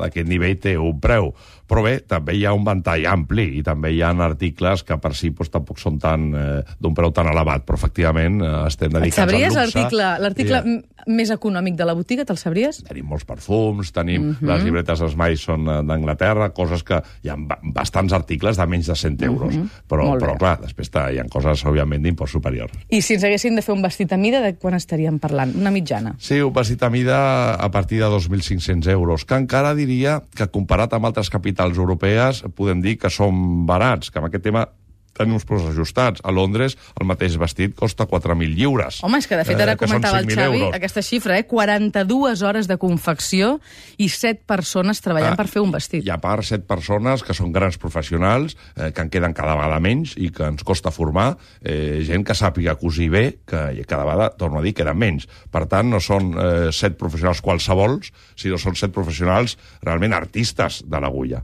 d'aquest 0.01 0.27
nivell 0.27 0.59
té 0.59 0.77
un 0.77 0.99
preu. 0.99 1.33
Però 1.71 1.83
bé, 1.85 2.01
també 2.03 2.33
hi 2.35 2.43
ha 2.43 2.51
un 2.51 2.65
ventall 2.67 3.05
ampli 3.07 3.45
i 3.57 3.63
també 3.63 3.93
hi 3.95 4.01
ha 4.03 4.09
articles 4.11 4.83
que 4.83 4.97
per 4.99 5.13
si 5.15 5.29
doncs, 5.31 5.49
tampoc 5.53 5.79
són 5.79 5.97
tan 6.03 6.25
eh, 6.35 6.63
d'un 6.83 6.93
preu 6.97 7.13
tan 7.15 7.29
elevat, 7.31 7.63
però 7.63 7.77
efectivament 7.79 8.41
eh, 8.43 8.49
estem 8.67 8.91
dedicats 8.91 9.23
al 9.23 9.31
luxe. 9.39 9.55
l'article 9.79 10.09
l'article 10.19 10.59
I, 10.65 10.73
eh, 10.75 10.81
més 11.07 11.31
econòmic 11.31 11.75
de 11.79 11.85
la 11.87 11.95
botiga? 11.95 12.25
Te'l 12.27 12.37
sabries? 12.37 12.83
Tenim 12.83 13.05
molts 13.07 13.23
perfums, 13.25 13.91
tenim 13.95 14.21
Mhm. 14.21 14.29
uh 14.31 14.35
-huh. 14.41 14.47
les 14.51 14.63
llibretes 14.65 14.99
Smile 15.11 15.37
són 15.37 15.61
eh, 15.69 15.81
d'Anglaterra, 15.87 16.49
coses 16.53 16.83
que 16.83 17.01
hi 17.23 17.29
ha 17.29 17.35
ba- 17.37 17.59
bastants 17.63 18.11
articles 18.13 18.57
de 18.57 18.65
menys 18.67 18.87
de 18.87 18.95
100 18.95 19.21
euros. 19.23 19.55
Uh 19.55 19.61
-huh. 19.63 19.69
Però, 19.87 20.03
Mhm. 20.11 20.19
Però 20.21 20.37
clar, 20.37 20.59
després 20.61 20.89
hi 21.13 21.19
ha 21.19 21.25
coses, 21.29 21.63
òbviament, 21.65 22.03
d'import 22.03 22.29
superior. 22.29 22.69
I 22.89 23.01
si 23.01 23.13
ens 23.13 23.23
haguessin 23.23 23.55
de 23.55 23.61
fer 23.61 23.73
un 23.73 23.81
vestit 23.81 24.11
a 24.11 24.17
mida, 24.17 24.41
de 24.41 24.55
quan 24.55 24.73
estaríem 24.73 25.19
parlant? 25.19 25.55
Una 25.55 25.71
mitjana. 25.71 26.15
Sí, 26.19 26.41
un 26.41 26.51
vestit 26.53 26.83
a 26.83 26.89
mida 26.89 27.53
a 27.55 27.71
partir 27.71 27.99
de 27.99 28.05
2.500 28.09 28.87
euros, 28.87 29.23
que 29.25 29.35
encara 29.35 29.73
diria 29.73 30.21
que 30.35 30.47
comparat 30.47 30.93
amb 30.93 31.05
altres 31.05 31.29
capitals 31.29 31.60
europees 31.69 32.41
podem 32.57 32.81
dir 32.81 32.97
que 32.97 33.11
són 33.13 33.65
barats, 33.69 34.09
que 34.09 34.19
amb 34.19 34.29
aquest 34.29 34.43
tema 34.47 34.65
tenim 35.17 35.35
uns 35.37 35.45
preus 35.45 35.63
ajustats. 35.69 36.21
A 36.23 36.31
Londres 36.31 36.77
el 36.99 37.07
mateix 37.07 37.37
vestit 37.41 37.75
costa 37.75 38.07
4.000 38.07 38.55
lliures. 38.55 39.01
Home, 39.03 39.19
és 39.19 39.27
que 39.27 39.37
de 39.39 39.45
fet 39.47 39.59
ara 39.59 39.73
eh, 39.75 39.79
comentava 39.79 40.19
el 40.21 40.27
5.000 40.29 40.35
Xavi 40.39 40.61
euros. 40.61 40.75
aquesta 40.77 41.01
xifra, 41.05 41.37
eh? 41.37 41.45
42 41.49 42.41
hores 42.47 42.67
de 42.67 42.77
confecció 42.81 43.59
i 43.97 44.09
7 44.09 44.43
persones 44.47 45.01
treballant 45.01 45.33
Ah, 45.33 45.39
per 45.39 45.47
fer 45.47 45.61
un 45.61 45.71
vestit. 45.71 46.05
I 46.05 46.11
a 46.11 46.17
part, 46.21 46.43
set 46.43 46.65
persones 46.67 47.23
que 47.23 47.33
són 47.37 47.51
grans 47.55 47.77
professionals, 47.77 48.57
eh, 48.75 48.91
que 48.91 49.01
en 49.01 49.09
queden 49.09 49.33
cada 49.37 49.55
vegada 49.55 49.79
menys 49.79 50.15
i 50.17 50.29
que 50.31 50.43
ens 50.47 50.63
costa 50.63 50.91
formar 50.91 51.37
eh, 51.61 52.01
gent 52.07 52.25
que 52.27 52.33
sàpiga 52.35 52.75
cosir 52.79 53.09
bé, 53.13 53.25
que 53.45 53.85
cada 53.87 54.03
vegada, 54.05 54.29
torno 54.37 54.59
a 54.59 54.61
dir, 54.65 54.73
queden 54.73 54.97
menys. 54.97 55.27
Per 55.51 55.65
tant, 55.67 55.89
no 55.91 55.99
són 55.99 56.33
eh, 56.33 56.71
set 56.75 56.97
professionals 56.97 57.41
qualsevols, 57.41 58.11
sinó 58.35 58.57
són 58.61 58.75
set 58.75 58.91
professionals 58.95 59.57
realment 59.83 60.13
artistes 60.13 60.83
de 60.87 60.99
l'agulla. 60.99 61.41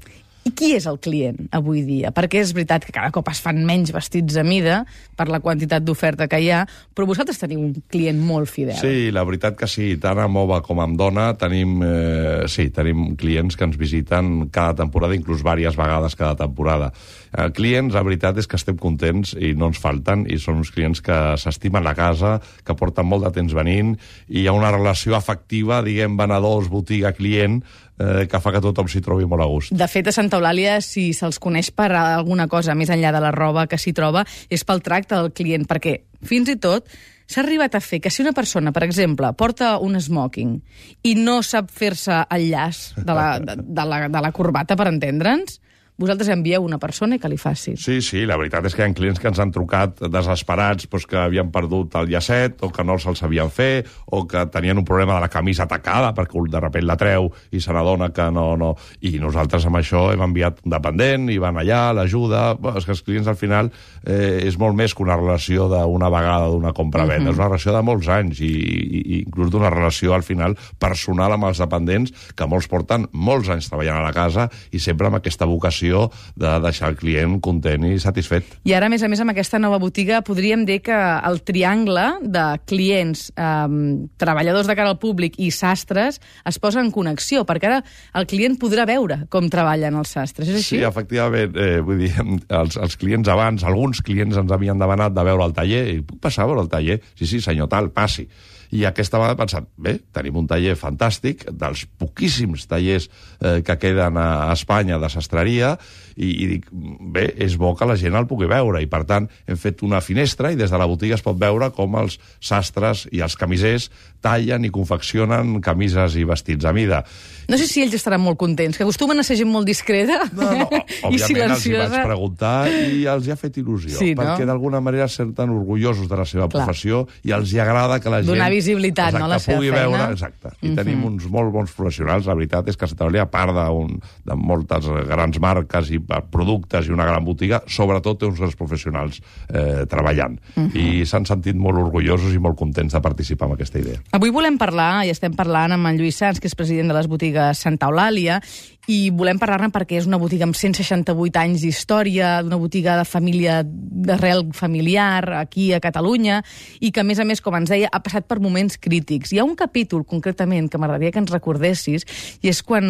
I 0.48 0.52
qui 0.56 0.70
és 0.78 0.86
el 0.88 1.00
client 1.04 1.50
avui 1.56 1.82
dia? 1.84 2.14
Perquè 2.16 2.40
és 2.40 2.54
veritat 2.56 2.86
que 2.88 2.94
cada 2.96 3.12
cop 3.12 3.28
es 3.32 3.42
fan 3.44 3.60
menys 3.68 3.92
vestits 3.92 4.38
a 4.40 4.46
mida 4.48 4.78
per 5.20 5.28
la 5.28 5.42
quantitat 5.44 5.84
d'oferta 5.84 6.30
que 6.32 6.40
hi 6.40 6.48
ha, 6.56 6.62
però 6.96 7.08
vosaltres 7.10 7.42
teniu 7.42 7.66
un 7.66 7.74
client 7.92 8.22
molt 8.24 8.48
fidel. 8.48 8.78
Sí, 8.80 9.10
la 9.12 9.26
veritat 9.28 9.58
que 9.60 9.68
sí, 9.68 9.90
tant 10.00 10.22
amb 10.24 10.40
home 10.40 10.62
com 10.64 10.80
amb 10.84 10.96
dona 11.00 11.28
tenim, 11.40 11.82
eh, 11.84 12.48
sí, 12.48 12.70
tenim 12.72 13.18
clients 13.20 13.60
que 13.60 13.68
ens 13.68 13.80
visiten 13.80 14.48
cada 14.54 14.78
temporada, 14.84 15.18
inclús 15.18 15.44
diverses 15.44 15.76
vegades 15.76 16.16
cada 16.16 16.38
temporada. 16.40 16.94
Eh, 17.38 17.52
clients, 17.54 17.94
la 17.94 18.02
veritat 18.02 18.40
és 18.42 18.48
que 18.50 18.58
estem 18.58 18.78
contents 18.82 19.36
i 19.38 19.52
no 19.54 19.70
ens 19.70 19.78
falten, 19.82 20.26
i 20.26 20.40
són 20.42 20.64
uns 20.64 20.72
clients 20.74 21.04
que 21.06 21.18
s'estimen 21.38 21.86
la 21.86 21.94
casa, 21.98 22.38
que 22.66 22.76
porten 22.78 23.06
molt 23.06 23.28
de 23.28 23.34
temps 23.36 23.54
venint, 23.54 23.94
i 24.28 24.42
hi 24.42 24.48
ha 24.50 24.56
una 24.58 24.72
relació 24.74 25.14
afectiva, 25.18 25.84
diguem, 25.86 26.16
venedors, 26.18 26.72
botiga, 26.74 27.14
client, 27.14 27.60
eh, 28.00 28.26
que 28.32 28.42
fa 28.42 28.56
que 28.56 28.62
tothom 28.64 28.90
s'hi 28.90 29.04
trobi 29.06 29.30
molt 29.30 29.46
a 29.46 29.50
gust. 29.52 29.76
De 29.78 29.90
fet, 29.92 30.10
a 30.10 30.16
Santa 30.16 30.40
Eulàlia, 30.40 30.80
si 30.82 31.12
se'ls 31.14 31.38
coneix 31.44 31.70
per 31.78 31.92
alguna 31.94 32.48
cosa 32.50 32.74
més 32.74 32.90
enllà 32.90 33.14
de 33.14 33.22
la 33.22 33.36
roba 33.36 33.68
que 33.70 33.78
s'hi 33.78 33.94
troba, 33.94 34.26
és 34.50 34.66
pel 34.66 34.82
tracte 34.82 35.14
del 35.14 35.30
client, 35.38 35.70
perquè 35.70 36.00
fins 36.26 36.50
i 36.50 36.58
tot 36.58 36.90
s'ha 37.28 37.44
arribat 37.44 37.76
a 37.76 37.84
fer 37.84 38.00
que 38.02 38.10
si 38.10 38.24
una 38.24 38.34
persona, 38.34 38.72
per 38.74 38.86
exemple, 38.88 39.30
porta 39.38 39.76
un 39.84 40.00
smoking 40.02 40.58
i 41.06 41.14
no 41.20 41.42
sap 41.44 41.70
fer-se 41.70 42.24
el 42.34 42.50
llaç 42.50 42.96
de 42.98 43.14
la, 43.14 43.30
de, 43.44 43.60
de, 43.62 43.86
la, 43.86 44.08
de 44.10 44.26
la 44.26 44.34
corbata, 44.34 44.80
per 44.80 44.88
entendre'ns, 44.90 45.60
vosaltres 45.98 46.30
envieu 46.30 46.64
una 46.64 46.78
persona 46.78 47.18
i 47.18 47.20
que 47.20 47.30
li 47.30 47.38
faci. 47.42 47.76
Sí, 47.82 48.00
sí, 48.06 48.24
la 48.30 48.38
veritat 48.38 48.68
és 48.70 48.76
que 48.76 48.84
hi 48.84 48.86
ha 48.86 48.94
clients 48.98 49.20
que 49.20 49.30
ens 49.32 49.40
han 49.42 49.52
trucat 49.54 50.04
desesperats 50.14 50.86
doncs, 50.86 51.08
que 51.10 51.18
havien 51.18 51.50
perdut 51.52 51.96
el 51.98 52.12
llacet 52.12 52.62
o 52.62 52.70
que 52.74 52.86
no 52.86 52.98
se'l 53.02 53.18
sabien 53.18 53.50
fer 53.50 53.86
o 54.14 54.24
que 54.30 54.46
tenien 54.54 54.78
un 54.78 54.86
problema 54.86 55.16
de 55.16 55.26
la 55.26 55.32
camisa 55.34 55.66
atacada 55.66 56.14
perquè 56.14 56.38
de 56.38 56.62
sobte 56.62 56.82
la 56.86 56.98
treu 56.98 57.32
i 57.52 57.62
se 57.62 57.74
n'adona 57.74 58.12
que 58.14 58.30
no, 58.32 58.56
no... 58.58 58.76
I 59.02 59.18
nosaltres 59.22 59.66
amb 59.66 59.80
això 59.80 60.12
hem 60.14 60.22
enviat 60.22 60.62
un 60.66 60.74
dependent 60.74 61.30
i 61.34 61.40
van 61.42 61.58
allà, 61.58 61.94
l'ajuda... 61.94 62.58
és 62.78 62.86
que 62.86 62.94
els 62.94 63.02
clients 63.02 63.28
al 63.28 63.40
final 63.40 63.72
eh, 64.04 64.46
és 64.46 64.58
molt 64.60 64.78
més 64.78 64.94
que 64.94 65.04
una 65.04 65.18
relació 65.18 65.68
d'una 65.72 66.12
vegada 66.14 66.52
d'una 66.52 66.74
compra-venda, 66.78 67.32
uh 67.32 67.34
-huh. 67.34 67.34
és 67.34 67.40
una 67.40 67.48
relació 67.48 67.74
de 67.74 67.82
molts 67.82 68.08
anys 68.08 68.40
i, 68.42 68.52
i, 68.52 69.02
i 69.02 69.20
inclús 69.26 69.50
d'una 69.50 69.70
relació 69.70 70.14
al 70.14 70.24
final 70.24 70.58
personal 70.78 71.34
amb 71.34 71.46
els 71.46 71.58
dependents 71.58 72.14
que 72.36 72.46
molts 72.46 72.68
porten 72.68 73.08
molts 73.12 73.50
anys 73.50 73.70
treballant 73.70 73.98
a 73.98 74.06
la 74.06 74.14
casa 74.14 74.50
i 74.72 74.80
sempre 74.80 75.08
amb 75.08 75.16
aquesta 75.18 75.46
vocació 75.46 75.87
vocació 75.88 76.12
de 76.36 76.60
deixar 76.64 76.92
el 76.92 76.98
client 76.98 77.40
content 77.42 77.86
i 77.88 77.98
satisfet. 78.00 78.58
I 78.68 78.74
ara, 78.74 78.88
a 78.88 78.90
més 78.90 79.04
a 79.04 79.08
més, 79.10 79.20
amb 79.20 79.32
aquesta 79.32 79.60
nova 79.60 79.80
botiga 79.80 80.22
podríem 80.26 80.66
dir 80.66 80.82
que 80.82 80.96
el 80.96 81.42
triangle 81.44 82.20
de 82.22 82.46
clients, 82.66 83.32
eh, 83.36 84.08
treballadors 84.18 84.68
de 84.68 84.76
cara 84.76 84.90
al 84.90 85.00
públic 85.00 85.38
i 85.40 85.52
sastres 85.52 86.20
es 86.46 86.60
posa 86.60 86.82
en 86.82 86.92
connexió, 86.92 87.46
perquè 87.46 87.68
ara 87.68 87.84
el 88.14 88.28
client 88.28 88.58
podrà 88.58 88.86
veure 88.86 89.26
com 89.30 89.50
treballen 89.50 89.96
els 89.96 90.10
sastres, 90.10 90.50
és 90.50 90.56
així? 90.56 90.78
Sí, 90.78 90.84
efectivament. 90.84 91.56
Eh, 91.56 91.80
vull 91.82 92.00
dir, 92.00 92.14
els, 92.50 92.78
els 92.78 92.98
clients 92.98 93.28
abans, 93.28 93.64
alguns 93.64 94.02
clients 94.02 94.38
ens 94.38 94.52
havien 94.52 94.78
demanat 94.78 95.14
de 95.14 95.24
veure 95.24 95.46
el 95.46 95.54
taller, 95.54 95.88
i 95.96 96.02
puc 96.02 96.22
passar 96.22 96.46
a 96.46 96.52
veure 96.52 96.66
el 96.66 96.70
taller? 96.70 97.02
Sí, 97.16 97.26
sí, 97.26 97.42
senyor 97.42 97.70
tal, 97.72 97.92
passi 97.92 98.28
i 98.76 98.84
aquesta 98.88 99.20
vegada 99.20 99.38
he 99.38 99.42
pensat, 99.44 99.70
bé, 99.78 99.98
tenim 100.16 100.40
un 100.42 100.48
taller 100.50 100.76
fantàstic, 100.80 101.46
dels 101.52 101.86
poquíssims 102.00 102.68
tallers 102.68 103.08
eh, 103.40 103.62
que 103.64 103.78
queden 103.80 104.20
a 104.20 104.52
Espanya 104.54 105.00
de 105.00 105.10
sastreria, 105.14 105.76
i, 106.18 106.30
i 106.44 106.48
dic, 106.50 106.68
bé, 107.14 107.28
és 107.46 107.56
bo 107.60 107.74
que 107.78 107.88
la 107.88 107.96
gent 108.00 108.18
el 108.18 108.28
pugui 108.30 108.50
veure, 108.50 108.82
i 108.82 108.90
per 108.90 109.04
tant 109.08 109.30
hem 109.48 109.60
fet 109.62 109.84
una 109.86 110.02
finestra 110.02 110.52
i 110.52 110.58
des 110.60 110.74
de 110.74 110.80
la 110.82 110.88
botiga 110.90 111.16
es 111.18 111.24
pot 111.26 111.38
veure 111.40 111.70
com 111.78 111.96
els 112.02 112.18
sastres 112.44 113.06
i 113.14 113.22
els 113.26 113.38
camisers 113.38 113.92
tallen 114.22 114.66
i 114.66 114.72
confeccionen 114.74 115.60
camises 115.62 116.18
i 116.18 116.26
vestits 116.28 116.66
a 116.66 116.74
mida. 116.74 117.04
No 117.48 117.58
sé 117.60 117.68
si 117.70 117.84
ells 117.84 117.94
estaran 117.96 118.24
molt 118.24 118.40
contents, 118.42 118.78
que 118.78 118.84
acostumen 118.84 119.22
a 119.22 119.26
ser 119.26 119.38
gent 119.40 119.52
molt 119.52 119.70
discreta 119.70 120.20
no, 120.34 120.50
no, 120.64 120.82
i 121.14 121.20
silenciosa. 121.22 121.54
els 121.54 121.68
hi 121.68 121.76
vaig 121.78 122.10
preguntar 122.10 122.56
i 122.74 123.06
els 123.08 123.28
hi 123.28 123.34
ha 123.34 123.38
fet 123.40 123.62
il·lusió, 123.62 123.94
sí, 123.96 124.12
no? 124.16 124.24
perquè 124.24 124.48
d'alguna 124.50 124.82
manera 124.84 125.08
senten 125.12 125.54
orgullosos 125.54 126.10
de 126.10 126.20
la 126.20 126.26
seva 126.28 126.50
Clar. 126.50 126.66
professió 126.66 127.06
i 127.24 127.36
els 127.38 127.54
hi 127.54 127.62
agrada 127.64 128.02
que 128.02 128.12
la 128.12 128.24
gent... 128.24 128.34
Donar 128.34 128.50
visibilitat, 128.52 129.14
exacte, 129.14 129.24
no, 129.24 129.32
la 129.32 129.40
seva 129.44 129.60
pugui 129.62 129.72
feina. 129.72 129.86
veure, 129.86 130.12
exacte. 130.18 130.50
I 130.50 130.56
mm 130.56 130.72
-hmm. 130.72 130.82
tenim 130.82 131.06
uns 131.06 131.30
molt 131.30 131.54
bons 131.54 131.72
professionals, 131.72 132.26
la 132.26 132.36
veritat 132.36 132.68
és 132.68 132.78
que 132.78 132.88
Santa 132.88 133.08
a 133.22 133.26
part 133.26 133.56
un, 133.72 134.00
de 134.26 134.36
moltes 134.36 134.86
grans 135.08 135.40
marques 135.40 135.92
i 135.92 136.00
productes 136.32 136.88
i 136.88 136.94
una 136.96 137.06
gran 137.06 137.26
botiga, 137.26 137.62
sobretot 137.68 138.20
té 138.20 138.28
uns 138.28 138.40
grans 138.40 138.56
professionals 138.56 139.22
eh, 139.50 139.86
treballant. 139.90 140.40
Mm 140.56 140.68
-hmm. 140.68 141.02
I 141.02 141.06
s'han 141.06 141.26
sentit 141.26 141.56
molt 141.56 141.78
orgullosos 141.78 142.34
i 142.34 142.40
molt 142.40 142.58
contents 142.58 142.94
de 142.94 143.02
participar 143.02 143.48
en 143.48 143.54
aquesta 143.54 143.80
idea. 143.80 144.00
Avui 144.12 144.30
volem 144.30 144.58
parlar, 144.58 145.06
i 145.06 145.10
estem 145.10 145.34
parlant 145.34 145.72
amb 145.72 145.86
en 145.88 145.98
Lluís 145.98 146.16
Sans, 146.16 146.40
que 146.40 146.48
és 146.48 146.56
president 146.56 146.88
de 146.88 146.94
les 146.94 147.08
botigues 147.08 147.58
Santa 147.58 147.88
Eulàlia, 147.88 148.42
i 148.88 149.10
volem 149.12 149.36
parlar-ne 149.40 149.68
perquè 149.76 149.98
és 150.00 150.08
una 150.08 150.20
botiga 150.20 150.46
amb 150.48 150.56
168 150.56 151.42
anys 151.42 151.64
d'història, 151.66 152.38
una 152.46 152.60
botiga 152.60 152.96
de 152.96 153.04
família 153.08 153.60
d'arrel 153.68 154.46
familiar 154.56 155.42
aquí 155.42 155.74
a 155.76 155.82
Catalunya, 155.84 156.40
i 156.80 156.94
que, 156.96 157.04
a 157.04 157.08
més 157.08 157.20
a 157.20 157.26
més, 157.28 157.44
com 157.44 157.58
ens 157.60 157.74
deia, 157.74 157.92
ha 157.92 158.02
passat 158.04 158.30
per 158.32 158.40
moments 158.40 158.80
crítics. 158.80 159.34
Hi 159.36 159.42
ha 159.44 159.48
un 159.48 159.58
capítol, 159.60 160.06
concretament, 160.08 160.72
que 160.72 160.80
m'agradaria 160.80 161.12
que 161.12 161.20
ens 161.20 161.36
recordessis, 161.36 162.08
i 162.40 162.48
és 162.48 162.64
quan 162.64 162.88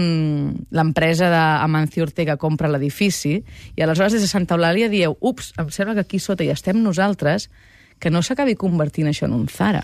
l'empresa 0.69 1.31
d'Amancio 1.33 2.05
Ortega 2.05 2.37
compra 2.37 2.69
l'edifici, 2.69 3.39
i 3.73 3.81
aleshores 3.81 4.13
des 4.13 4.27
de 4.27 4.29
Santa 4.29 4.53
Eulàlia 4.53 4.93
dieu, 4.93 5.17
ups, 5.17 5.55
em 5.57 5.73
sembla 5.73 5.97
que 5.97 6.05
aquí 6.05 6.21
sota 6.21 6.45
hi 6.45 6.53
estem 6.53 6.77
nosaltres, 6.83 7.49
que 7.97 8.13
no 8.13 8.21
s'acabi 8.21 8.53
convertint 8.53 9.09
això 9.09 9.25
en 9.25 9.33
un 9.33 9.49
Zara. 9.49 9.81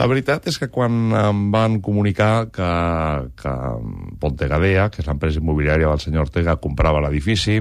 La 0.00 0.08
veritat 0.08 0.46
és 0.48 0.56
que 0.60 0.70
quan 0.72 1.12
em 1.12 1.40
van 1.52 1.80
comunicar 1.84 2.48
que, 2.54 2.72
que 3.36 3.54
Pontegadea, 4.22 4.88
que 4.92 5.02
és 5.02 5.08
l'empresa 5.08 5.42
immobiliària 5.42 5.90
del 5.90 6.00
senyor 6.00 6.28
Ortega, 6.28 6.56
comprava 6.62 7.02
l'edifici, 7.04 7.58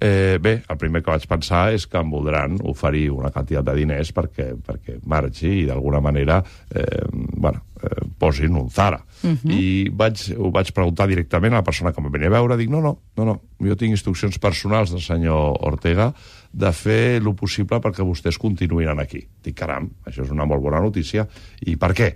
eh, 0.00 0.38
bé, 0.40 0.54
el 0.68 0.78
primer 0.80 1.02
que 1.02 1.12
vaig 1.12 1.26
pensar 1.28 1.66
és 1.74 1.86
que 1.88 2.00
em 2.00 2.10
voldran 2.12 2.58
oferir 2.68 3.06
una 3.14 3.30
quantitat 3.34 3.66
de 3.68 3.76
diners 3.78 4.12
perquè, 4.16 4.50
perquè 4.64 4.98
marxi 5.10 5.60
i 5.62 5.66
d'alguna 5.68 6.00
manera 6.04 6.40
eh, 6.74 7.04
bueno, 7.12 7.62
eh, 7.80 8.04
posin 8.18 8.56
un 8.56 8.70
Zara. 8.70 9.00
Uh 9.22 9.30
-huh. 9.30 9.52
I 9.52 9.90
vaig, 9.92 10.34
ho 10.38 10.50
vaig 10.50 10.72
preguntar 10.72 11.08
directament 11.08 11.54
a 11.54 11.62
la 11.62 11.64
persona 11.64 11.92
que 11.92 12.00
em 12.00 12.10
venia 12.10 12.28
a 12.28 12.36
veure, 12.38 12.56
dic, 12.56 12.70
no, 12.70 12.80
no, 12.80 12.98
no, 13.16 13.24
no, 13.24 13.40
jo 13.60 13.76
tinc 13.76 13.90
instruccions 13.90 14.38
personals 14.38 14.90
del 14.90 15.00
senyor 15.00 15.58
Ortega 15.60 16.12
de 16.54 16.70
fer 16.76 17.18
el 17.18 17.32
possible 17.34 17.80
perquè 17.82 18.06
vostès 18.06 18.38
continuïn 18.40 19.00
aquí. 19.02 19.24
Dic, 19.42 19.56
caram, 19.58 19.90
això 20.06 20.22
és 20.24 20.30
una 20.30 20.46
molt 20.46 20.62
bona 20.62 20.82
notícia. 20.82 21.26
I 21.66 21.74
per 21.80 21.90
què? 21.98 22.10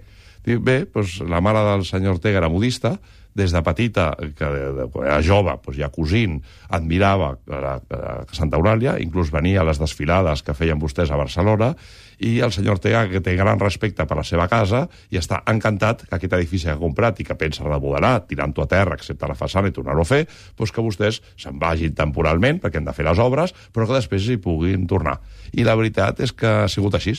Dic, 0.47 0.63
bé, 0.63 0.79
doncs, 0.95 1.19
la 1.27 1.43
mare 1.45 1.65
del 1.67 1.85
senyor 1.89 2.17
Ortega 2.17 2.39
era 2.41 2.51
modista, 2.53 2.95
des 3.35 3.53
de 3.55 3.63
petita, 3.63 4.11
que 4.37 4.51
de, 4.55 4.73
de, 4.77 4.87
quan 4.93 5.07
era 5.07 5.21
jove, 5.23 5.55
doncs 5.65 5.79
ja 5.79 5.91
cosint, 5.95 6.39
admirava 6.75 7.35
a, 7.37 7.79
a 7.79 8.15
Santa 8.35 8.59
Eulàlia, 8.59 8.97
inclús 9.03 9.33
venia 9.35 9.63
a 9.63 9.67
les 9.69 9.81
desfilades 9.81 10.43
que 10.43 10.57
feien 10.57 10.81
vostès 10.81 11.13
a 11.13 11.21
Barcelona, 11.21 11.75
i 12.19 12.41
el 12.43 12.51
senyor 12.51 12.79
Ortega, 12.79 13.05
que 13.11 13.23
té 13.23 13.37
gran 13.39 13.61
respecte 13.63 14.05
per 14.09 14.19
la 14.19 14.27
seva 14.27 14.49
casa, 14.51 14.87
i 15.15 15.21
està 15.21 15.43
encantat 15.51 16.03
que 16.09 16.17
aquest 16.17 16.35
edifici 16.35 16.67
que 16.67 16.75
ha 16.75 16.81
comprat 16.81 17.21
i 17.23 17.27
que 17.27 17.39
pensa 17.39 17.67
remodelar, 17.67 18.25
tirant-ho 18.27 18.65
a 18.65 18.71
terra, 18.71 18.99
excepte 18.99 19.31
la 19.31 19.39
façana 19.39 19.71
i 19.71 19.77
tornar-ho 19.77 20.03
a 20.03 20.09
fer, 20.09 20.25
doncs 20.59 20.75
que 20.75 20.85
vostès 20.85 21.23
se'n 21.39 21.61
vagin 21.63 21.95
temporalment, 21.95 22.59
perquè 22.63 22.83
han 22.83 22.89
de 22.89 22.97
fer 22.97 23.07
les 23.07 23.23
obres, 23.23 23.55
però 23.73 23.87
que 23.87 24.01
després 24.01 24.27
hi 24.27 24.41
puguin 24.43 24.89
tornar. 24.91 25.21
I 25.55 25.65
la 25.65 25.79
veritat 25.79 26.21
és 26.25 26.35
que 26.35 26.65
ha 26.65 26.71
sigut 26.71 26.99
així 26.99 27.15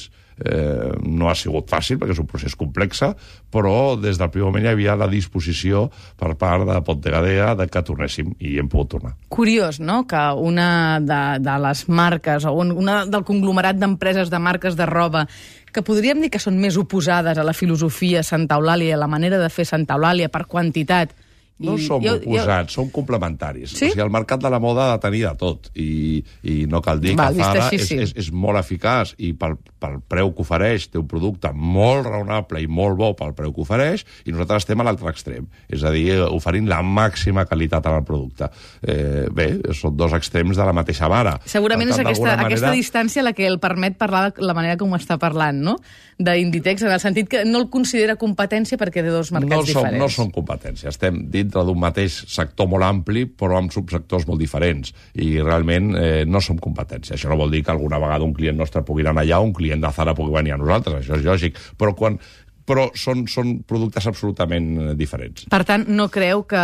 eh, 0.45 0.91
no 1.03 1.29
ha 1.29 1.35
sigut 1.35 1.69
fàcil 1.69 1.99
perquè 1.99 2.15
és 2.15 2.21
un 2.21 2.27
procés 2.29 2.55
complex, 2.59 3.03
però 3.51 3.95
des 3.99 4.19
del 4.19 4.31
primer 4.33 4.49
moment 4.49 4.65
hi 4.65 4.71
havia 4.73 4.97
la 4.99 5.09
disposició 5.11 5.87
per 6.19 6.35
part 6.39 6.67
de 6.69 6.79
Pontegadea 6.85 7.53
de 7.59 7.67
que 7.67 7.83
tornéssim 7.85 8.33
i 8.39 8.57
hem 8.59 8.69
pogut 8.71 8.93
tornar. 8.95 9.13
Curiós, 9.29 9.79
no?, 9.79 10.03
que 10.09 10.21
una 10.39 10.99
de, 11.03 11.21
de 11.43 11.57
les 11.65 11.85
marques 11.89 12.45
o 12.45 12.53
un, 12.57 12.71
una 12.71 13.03
del 13.05 13.25
conglomerat 13.27 13.79
d'empreses 13.79 14.31
de 14.31 14.39
marques 14.39 14.77
de 14.79 14.87
roba 14.89 15.27
que 15.73 15.83
podríem 15.85 16.21
dir 16.23 16.31
que 16.33 16.41
són 16.41 16.57
més 16.57 16.77
oposades 16.81 17.37
a 17.37 17.45
la 17.45 17.53
filosofia 17.53 18.23
Santa 18.25 18.57
Eulàlia 18.57 18.95
a 18.95 19.01
la 19.03 19.09
manera 19.11 19.37
de 19.37 19.49
fer 19.53 19.67
Santa 19.69 19.99
Eulàlia 19.99 20.31
per 20.33 20.47
quantitat 20.49 21.13
no 21.59 21.75
I 21.75 21.83
som 21.83 22.03
jo, 22.03 22.15
oposats, 22.15 22.71
jo... 22.71 22.81
som 22.81 22.91
complementaris. 22.93 23.73
Sí? 23.73 23.89
O 23.89 23.91
sigui, 23.91 24.03
el 24.03 24.11
mercat 24.13 24.41
de 24.43 24.51
la 24.51 24.61
moda 24.63 24.87
ha 24.87 24.95
de 24.95 25.03
tenir 25.03 25.25
de 25.27 25.33
tot. 25.39 25.69
I, 25.75 26.23
i 26.47 26.55
no 26.71 26.81
cal 26.85 27.01
dir 27.03 27.15
Val, 27.19 27.35
que 27.35 27.43
Zara 27.43 27.65
així, 27.67 27.81
és, 27.81 27.87
sí. 27.89 27.97
és, 28.05 28.13
és 28.23 28.31
molt 28.31 28.59
eficaç 28.61 29.13
i 29.19 29.33
pel, 29.37 29.57
pel 29.79 29.99
preu 30.07 30.31
que 30.35 30.43
ofereix 30.45 30.87
té 30.93 31.01
un 31.01 31.07
producte 31.09 31.51
molt 31.53 32.07
raonable 32.07 32.63
i 32.63 32.69
molt 32.71 32.97
bo 32.99 33.11
pel 33.19 33.35
preu 33.37 33.51
que 33.55 33.63
ofereix 33.65 34.05
i 34.25 34.33
nosaltres 34.33 34.63
estem 34.63 34.79
a 34.79 34.87
l'altre 34.87 35.11
extrem. 35.11 35.49
És 35.67 35.83
a 35.83 35.91
dir, 35.95 36.07
oferint 36.29 36.69
la 36.71 36.79
màxima 36.85 37.45
qualitat 37.49 37.89
al 37.89 38.05
producte. 38.07 38.49
Eh, 38.81 39.27
bé, 39.35 39.49
són 39.75 39.97
dos 39.99 40.15
extrems 40.15 40.57
de 40.59 40.67
la 40.67 40.75
mateixa 40.75 41.11
vara. 41.11 41.35
Segurament 41.49 41.91
tant, 41.91 41.99
és 41.99 42.05
aquesta, 42.05 42.29
manera... 42.29 42.47
aquesta 42.47 42.75
distància 42.75 43.25
la 43.25 43.35
que 43.35 43.47
el 43.49 43.59
permet 43.59 43.99
parlar 43.99 44.29
de 44.37 44.47
la 44.47 44.55
manera 44.55 44.79
com 44.79 44.95
està 44.95 45.19
parlant, 45.19 45.59
no? 45.59 45.75
D'Inditex, 46.19 46.83
en 46.83 46.91
el 46.91 46.99
sentit 46.99 47.29
que 47.31 47.43
no 47.47 47.61
el 47.63 47.69
considera 47.71 48.17
competència 48.19 48.79
perquè 48.79 49.03
té 49.03 49.11
dos 49.11 49.31
mercats 49.35 49.55
no 49.55 49.61
som, 49.63 49.83
diferents. 49.83 50.01
No 50.03 50.09
són 50.11 50.33
competència. 50.35 50.91
Estem 50.91 51.21
dit 51.31 51.48
dintre 51.49 51.65
d'un 51.65 51.79
mateix 51.81 52.21
sector 52.29 52.69
molt 52.69 52.85
ampli, 52.85 53.25
però 53.25 53.57
amb 53.57 53.73
subsectors 53.73 54.27
molt 54.29 54.39
diferents. 54.39 54.93
I 55.17 55.39
realment 55.41 55.95
eh, 55.97 56.25
no 56.29 56.41
som 56.45 56.61
competència. 56.61 57.17
Això 57.17 57.31
no 57.31 57.39
vol 57.39 57.51
dir 57.51 57.63
que 57.65 57.73
alguna 57.73 57.99
vegada 58.01 58.27
un 58.27 58.35
client 58.37 58.59
nostre 58.59 58.85
pugui 58.85 59.05
anar 59.05 59.25
allà 59.25 59.41
un 59.41 59.55
client 59.57 59.81
de 59.81 59.91
Zara 59.95 60.13
pugui 60.15 60.37
venir 60.37 60.53
a 60.53 60.61
nosaltres, 60.61 61.01
això 61.01 61.17
és 61.17 61.25
lògic. 61.25 61.57
Però 61.79 61.95
quan 61.97 62.19
però 62.69 62.83
són, 62.93 63.23
són 63.25 63.55
productes 63.65 64.05
absolutament 64.05 64.67
eh, 64.77 64.91
diferents. 64.97 65.47
Per 65.49 65.61
tant, 65.65 65.87
no 65.89 66.05
creu 66.13 66.43
que 66.49 66.61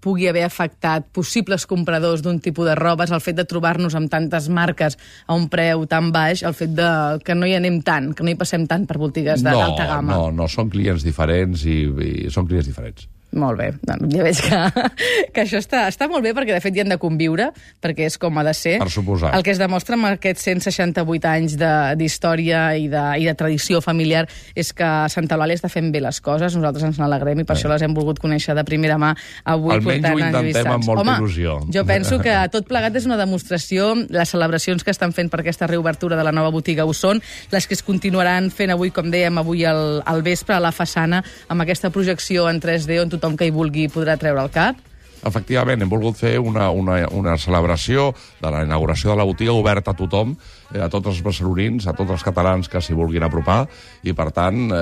pugui 0.00 0.30
haver 0.30 0.46
afectat 0.46 1.10
possibles 1.12 1.66
compradors 1.68 2.22
d'un 2.24 2.40
tipus 2.40 2.70
de 2.70 2.76
robes 2.78 3.12
el 3.12 3.20
fet 3.20 3.36
de 3.36 3.44
trobar-nos 3.44 3.98
amb 3.98 4.08
tantes 4.12 4.48
marques 4.48 4.96
a 5.26 5.36
un 5.36 5.50
preu 5.52 5.84
tan 5.90 6.08
baix, 6.14 6.40
el 6.40 6.56
fet 6.56 6.72
de 6.78 6.88
que 7.26 7.36
no 7.36 7.44
hi 7.44 7.52
anem 7.58 7.82
tant, 7.84 8.14
que 8.16 8.24
no 8.24 8.32
hi 8.32 8.38
passem 8.40 8.64
tant 8.70 8.88
per 8.88 8.96
botigues 9.02 9.44
d'alta 9.44 9.84
no, 9.84 9.90
gamma? 9.92 10.16
No, 10.16 10.32
no, 10.40 10.48
són 10.48 10.72
clients 10.72 11.04
diferents 11.04 11.68
i, 11.68 11.82
i 11.84 12.32
són 12.32 12.48
clients 12.48 12.72
diferents. 12.72 13.10
Molt 13.36 13.58
bé, 13.60 13.70
doncs 13.84 14.08
ja 14.14 14.24
veig 14.24 14.38
que, 14.40 14.60
que 15.36 15.42
això 15.44 15.60
està, 15.60 15.84
està 15.92 16.08
molt 16.08 16.24
bé 16.24 16.32
perquè 16.36 16.54
de 16.56 16.60
fet 16.64 16.76
hi 16.76 16.80
han 16.84 16.92
de 16.94 16.96
conviure, 17.02 17.50
perquè 17.84 18.06
és 18.08 18.16
com 18.20 18.38
ha 18.40 18.44
de 18.46 18.54
ser. 18.56 18.78
Per 18.80 18.88
suposar. 18.92 19.34
El 19.36 19.44
que 19.44 19.52
es 19.52 19.60
demostra 19.60 19.98
amb 19.98 20.08
aquests 20.08 20.46
168 20.48 21.28
anys 21.28 21.56
de- 21.60 21.94
d'història 22.00 22.62
i, 22.78 22.86
de, 22.88 23.02
i 23.20 23.26
de 23.28 23.34
tradició 23.36 23.82
familiar 23.84 24.24
és 24.56 24.72
que 24.72 24.88
Santa 25.12 25.36
Eulàlia 25.36 25.58
està 25.58 25.68
fent 25.72 25.90
bé 25.92 26.00
les 26.00 26.20
coses, 26.24 26.56
nosaltres 26.56 26.86
ens 26.88 27.00
n'alegrem 27.02 27.42
i 27.42 27.46
per 27.48 27.56
això 27.58 27.68
les 27.68 27.82
hem 27.84 27.92
volgut 27.96 28.20
conèixer 28.22 28.54
de 28.56 28.64
primera 28.64 28.96
mà 29.00 29.12
avui 29.44 29.74
Almenys 29.76 30.08
ho 30.08 30.20
intentem 30.22 30.70
amb 30.72 30.86
molta 30.86 31.02
Home, 31.02 31.16
il·lusió. 31.20 31.58
jo 31.74 31.84
penso 31.88 32.18
que 32.22 32.32
tot 32.54 32.66
plegat 32.70 32.96
és 32.96 33.04
una 33.08 33.18
demostració, 33.20 33.90
les 34.08 34.30
celebracions 34.32 34.84
que 34.86 34.94
estan 34.94 35.12
fent 35.12 35.28
per 35.32 35.40
aquesta 35.42 35.66
reobertura 35.66 36.16
de 36.16 36.24
la 36.24 36.32
nova 36.32 36.50
botiga 36.54 36.86
ho 36.86 36.94
són, 36.96 37.20
les 37.52 37.66
que 37.66 37.74
es 37.76 37.82
continuaran 37.82 38.48
fent 38.54 38.70
avui, 38.72 38.92
com 38.94 39.10
dèiem, 39.12 39.36
avui 39.42 39.64
al, 39.68 40.00
al 40.06 40.22
vespre 40.24 40.54
a 40.56 40.60
la 40.62 40.72
façana, 40.72 41.22
amb 41.52 41.66
aquesta 41.66 41.90
projecció 41.90 42.46
en 42.48 42.60
3D 42.62 43.00
on 43.02 43.10
tothom 43.10 43.25
que 43.34 43.48
hi 43.48 43.54
vulgui 43.54 43.88
podrà 43.90 44.14
treure 44.20 44.44
el 44.46 44.52
cap. 44.54 44.78
Efectivament, 45.26 45.82
hem 45.82 45.90
volgut 45.90 46.18
fer 46.20 46.36
una, 46.38 46.68
una, 46.70 47.00
una 47.10 47.34
celebració 47.40 48.12
de 48.38 48.52
la 48.52 48.62
inauguració 48.62 49.10
de 49.10 49.16
la 49.18 49.26
botiga 49.26 49.56
oberta 49.56 49.90
a 49.90 49.98
tothom, 49.98 50.36
a 50.74 50.88
tots 50.90 51.12
els 51.12 51.22
barcelonins, 51.22 51.86
a 51.86 51.94
tots 51.96 52.10
els 52.10 52.24
catalans 52.26 52.68
que 52.68 52.80
s'hi 52.82 52.94
vulguin 52.96 53.22
apropar, 53.22 53.66
i 54.02 54.12
per 54.16 54.30
tant, 54.34 54.66
eh, 54.74 54.80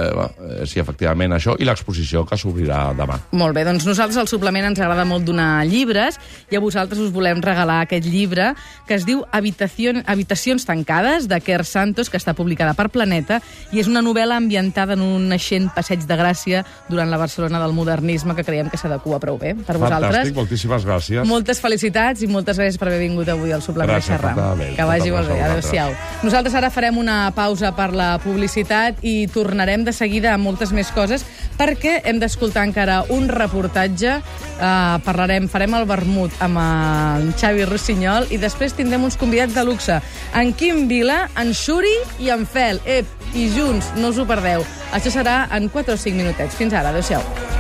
eh, 0.63 0.67
sí, 0.67 0.81
efectivament, 0.81 1.35
això, 1.37 1.57
i 1.61 1.67
l'exposició 1.69 2.25
que 2.27 2.39
s'obrirà 2.41 2.95
demà. 2.97 3.19
Molt 3.37 3.55
bé, 3.57 3.65
doncs 3.67 3.87
nosaltres 3.87 4.19
al 4.21 4.31
suplement 4.31 4.71
ens 4.71 4.81
agrada 4.81 5.05
molt 5.05 5.25
donar 5.25 5.65
llibres 5.69 6.19
i 6.51 6.57
a 6.57 6.63
vosaltres 6.63 7.01
us 7.01 7.13
volem 7.13 7.43
regalar 7.45 7.83
aquest 7.85 8.07
llibre 8.07 8.53
que 8.89 8.97
es 8.97 9.05
diu 9.05 9.25
Habitación, 9.33 10.03
Habitacions 10.07 10.65
tancades, 10.65 11.29
de 11.29 11.41
Quer 11.41 11.65
Santos, 11.65 12.11
que 12.11 12.19
està 12.21 12.35
publicada 12.35 12.75
per 12.75 12.89
Planeta, 12.89 13.41
i 13.73 13.81
és 13.81 13.89
una 13.91 14.03
novel·la 14.05 14.39
ambientada 14.41 14.97
en 14.97 15.05
un 15.05 15.29
naixent 15.29 15.71
passeig 15.75 16.05
de 16.09 16.17
Gràcia 16.17 16.65
durant 16.89 17.11
la 17.11 17.19
Barcelona 17.21 17.61
del 17.63 17.77
modernisme 17.77 18.35
que 18.35 18.45
creiem 18.45 18.71
que 18.73 18.81
s'adequa 18.81 19.21
prou 19.21 19.39
bé 19.39 19.55
per 19.55 19.77
vosaltres. 19.79 20.21
Fantàstic, 20.25 20.37
moltíssimes 20.37 20.85
gràcies. 20.85 21.29
Moltes 21.29 21.61
felicitats 21.61 22.25
i 22.25 22.31
moltes 22.31 22.59
gràcies 22.59 22.81
per 22.81 22.89
haver 22.89 23.01
vingut 23.05 23.29
avui 23.29 23.53
al 23.53 23.63
suplement 23.65 23.97
Gràcies, 23.97 24.15
a 24.15 24.19
xerrar. 24.19 24.57
Que 24.77 24.89
vagi 24.89 25.11
molt 25.15 25.29
bé. 25.29 25.41
gràcies 25.41 25.74
a. 25.79 25.85
Adéu-siau. 25.85 25.95
Nosaltres 26.25 26.55
ara 26.57 26.71
farem 26.73 26.97
una 26.99 27.33
pausa 27.37 27.73
per 27.77 27.91
la 27.93 28.17
publicitat 28.23 29.03
i 29.05 29.27
tornarem 29.33 29.85
de 29.85 29.93
seguida 29.93 30.33
amb 30.35 30.47
moltes 30.47 30.73
més 30.73 30.91
coses 30.95 31.25
perquè 31.59 32.01
hem 32.05 32.19
d'escoltar 32.19 32.65
encara 32.65 33.03
un 33.13 33.29
reportatge. 33.29 34.17
Uh, 34.55 35.01
parlarem, 35.05 35.49
farem 35.51 35.75
el 35.77 35.87
vermut 35.91 36.35
amb 36.45 36.61
en 36.63 37.33
Xavi 37.39 37.67
Rossinyol 37.69 38.31
i 38.35 38.39
després 38.41 38.77
tindrem 38.77 39.05
uns 39.05 39.19
convidats 39.21 39.55
de 39.55 39.65
luxe. 39.67 39.99
En 40.35 40.55
Quim 40.55 40.87
Vila, 40.89 41.25
en 41.41 41.53
Xuri 41.55 41.95
i 42.25 42.31
en 42.35 42.47
Fel. 42.47 42.81
Ep, 42.85 43.11
i 43.35 43.51
junts, 43.55 43.93
no 43.99 44.15
us 44.15 44.19
ho 44.19 44.29
perdeu. 44.29 44.65
Això 44.95 45.13
serà 45.13 45.45
en 45.55 45.69
4 45.69 45.99
o 45.99 46.01
5 46.01 46.17
minutets. 46.17 46.57
Fins 46.57 46.73
ara, 46.75 46.95
adéu-siau. 46.95 47.54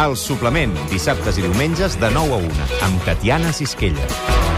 El 0.00 0.14
suplement, 0.16 0.72
dissabtes 0.88 1.36
i 1.36 1.44
diumenges 1.44 1.98
de 2.00 2.08
9 2.14 2.38
a 2.38 2.40
1, 2.48 2.68
amb 2.88 3.04
Tatiana 3.04 3.52
Sisquella. 3.52 4.49